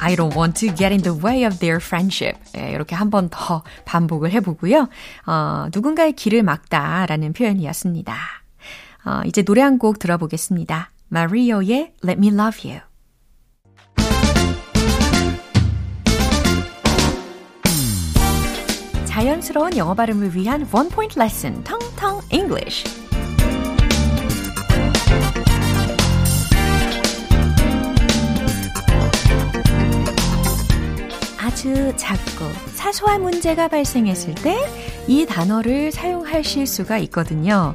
I 0.00 0.16
don't 0.16 0.34
want 0.36 0.58
to 0.66 0.74
get 0.74 0.92
in 0.92 1.02
the 1.02 1.16
way 1.18 1.44
of 1.44 1.58
their 1.58 1.76
friendship. 1.76 2.38
네, 2.52 2.72
이렇게 2.72 2.94
한 2.94 3.10
번 3.10 3.28
더 3.30 3.62
반복을 3.84 4.30
해보고요. 4.32 4.88
어, 5.26 5.66
누군가의 5.74 6.12
길을 6.14 6.42
막다라는 6.42 7.32
표현이었습니다. 7.32 8.14
어, 9.06 9.20
이제 9.26 9.42
노래 9.42 9.60
한 9.62 9.78
곡 9.78 9.98
들어보겠습니다. 9.98 10.90
마리오의 11.08 11.94
Let 12.04 12.18
Me 12.18 12.28
Love 12.28 12.70
You. 12.70 12.80
자연스러운 19.04 19.76
영어 19.76 19.94
발음을 19.94 20.34
위한 20.34 20.66
원 20.72 20.88
포인트 20.88 21.18
레슨, 21.18 21.62
텅텅 21.62 22.20
English. 22.32 23.03
아주 31.64 31.96
작고 31.96 32.44
사소한 32.74 33.22
문제가 33.22 33.68
발생했을 33.68 34.34
때 34.34 34.54
이 35.06 35.26
단어를 35.26 35.92
사용하실 35.92 36.66
수가 36.66 36.96
있거든요. 36.98 37.74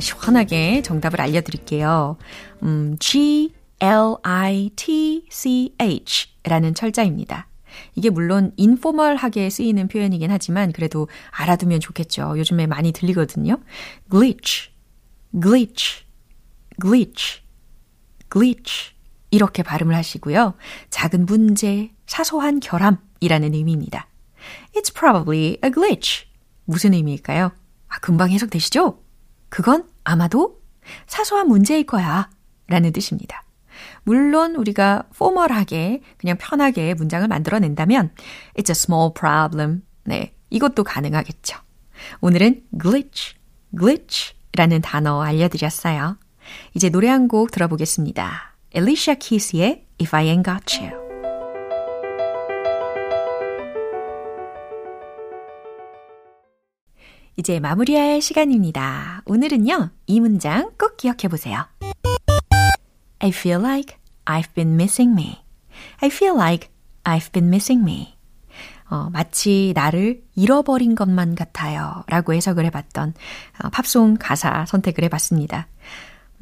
시원하게 0.00 0.80
정답을 0.80 1.20
알려드릴게요. 1.20 2.16
음, 2.62 2.96
G, 2.98 3.52
L, 3.80 4.16
I, 4.22 4.70
T, 4.74 5.26
C, 5.30 5.74
H 5.78 6.28
라는 6.44 6.74
철자입니다. 6.74 7.48
이게 7.94 8.08
물론 8.08 8.52
인포멀하게 8.56 9.50
쓰이는 9.50 9.86
표현이긴 9.88 10.30
하지만 10.30 10.72
그래도 10.72 11.08
알아두면 11.30 11.80
좋겠죠. 11.80 12.38
요즘에 12.38 12.66
많이 12.66 12.92
들리거든요. 12.92 13.58
glitch, 14.10 14.70
glitch, 15.38 16.04
glitch, 16.80 17.42
glitch. 18.32 18.92
이렇게 19.30 19.62
발음을 19.62 19.94
하시고요. 19.94 20.54
작은 20.90 21.26
문제, 21.26 21.90
사소한 22.06 22.60
결함 22.60 22.98
이라는 23.22 23.54
의미입니다. 23.54 24.06
It's 24.74 24.92
probably 24.94 25.56
a 25.64 25.70
glitch. 25.70 26.26
무슨 26.64 26.92
의미일까요? 26.94 27.52
아, 27.88 27.98
금방 28.00 28.30
해석되시죠? 28.30 28.98
그건 29.48 29.88
아마도 30.04 30.60
사소한 31.06 31.46
문제일 31.48 31.84
거야. 31.84 32.28
라는 32.66 32.92
뜻입니다. 32.92 33.44
물론 34.04 34.56
우리가 34.56 35.04
포멀하게 35.16 36.02
그냥 36.16 36.36
편하게 36.38 36.94
문장을 36.94 37.26
만들어낸다면 37.28 38.12
It's 38.56 38.70
a 38.70 38.72
small 38.72 39.10
problem. 39.14 39.82
네, 40.04 40.34
이것도 40.50 40.84
가능하겠죠. 40.84 41.58
오늘은 42.20 42.64
glitch, 42.80 43.36
glitch 43.78 44.34
라는 44.56 44.80
단어 44.80 45.22
알려드렸어요. 45.22 46.18
이제 46.74 46.90
노래 46.90 47.08
한 47.08 47.28
곡 47.28 47.52
들어보겠습니다. 47.52 48.56
Alicia 48.74 49.18
Keys의 49.18 49.86
If 50.00 50.16
I 50.16 50.26
Ain't 50.26 50.44
Got 50.44 50.80
You. 50.80 51.01
이제 57.36 57.60
마무리할 57.60 58.20
시간입니다. 58.20 59.22
오늘은요, 59.24 59.90
이 60.06 60.20
문장 60.20 60.70
꼭 60.78 60.96
기억해 60.96 61.28
보세요. 61.30 61.64
I 63.20 63.30
feel 63.30 63.60
like 63.60 63.96
I've 64.26 64.52
been 64.54 64.74
missing 64.74 65.12
me. 65.12 65.38
I 66.00 66.08
feel 66.08 66.34
like 66.34 66.68
I've 67.04 67.32
been 67.32 67.48
missing 67.48 67.82
me. 67.82 68.14
어, 68.90 69.08
마치 69.10 69.72
나를 69.74 70.22
잃어버린 70.34 70.94
것만 70.94 71.34
같아요. 71.34 72.04
라고 72.08 72.34
해석을 72.34 72.66
해봤던 72.66 73.14
어, 73.62 73.70
팝송 73.70 74.18
가사 74.20 74.66
선택을 74.66 75.04
해봤습니다. 75.04 75.68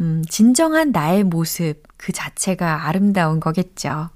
음, 0.00 0.24
진정한 0.28 0.90
나의 0.90 1.22
모습 1.22 1.82
그 1.96 2.10
자체가 2.10 2.88
아름다운 2.88 3.38
거겠죠. 3.38 4.10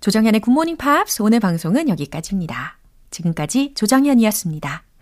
조정현의 0.00 0.40
굿모닝 0.40 0.76
팝스 0.76 1.22
오늘 1.22 1.40
방송은 1.40 1.88
여기까지입니다. 1.88 2.78
지금까지 3.10 3.72
조정현이었습니다. 3.74 4.84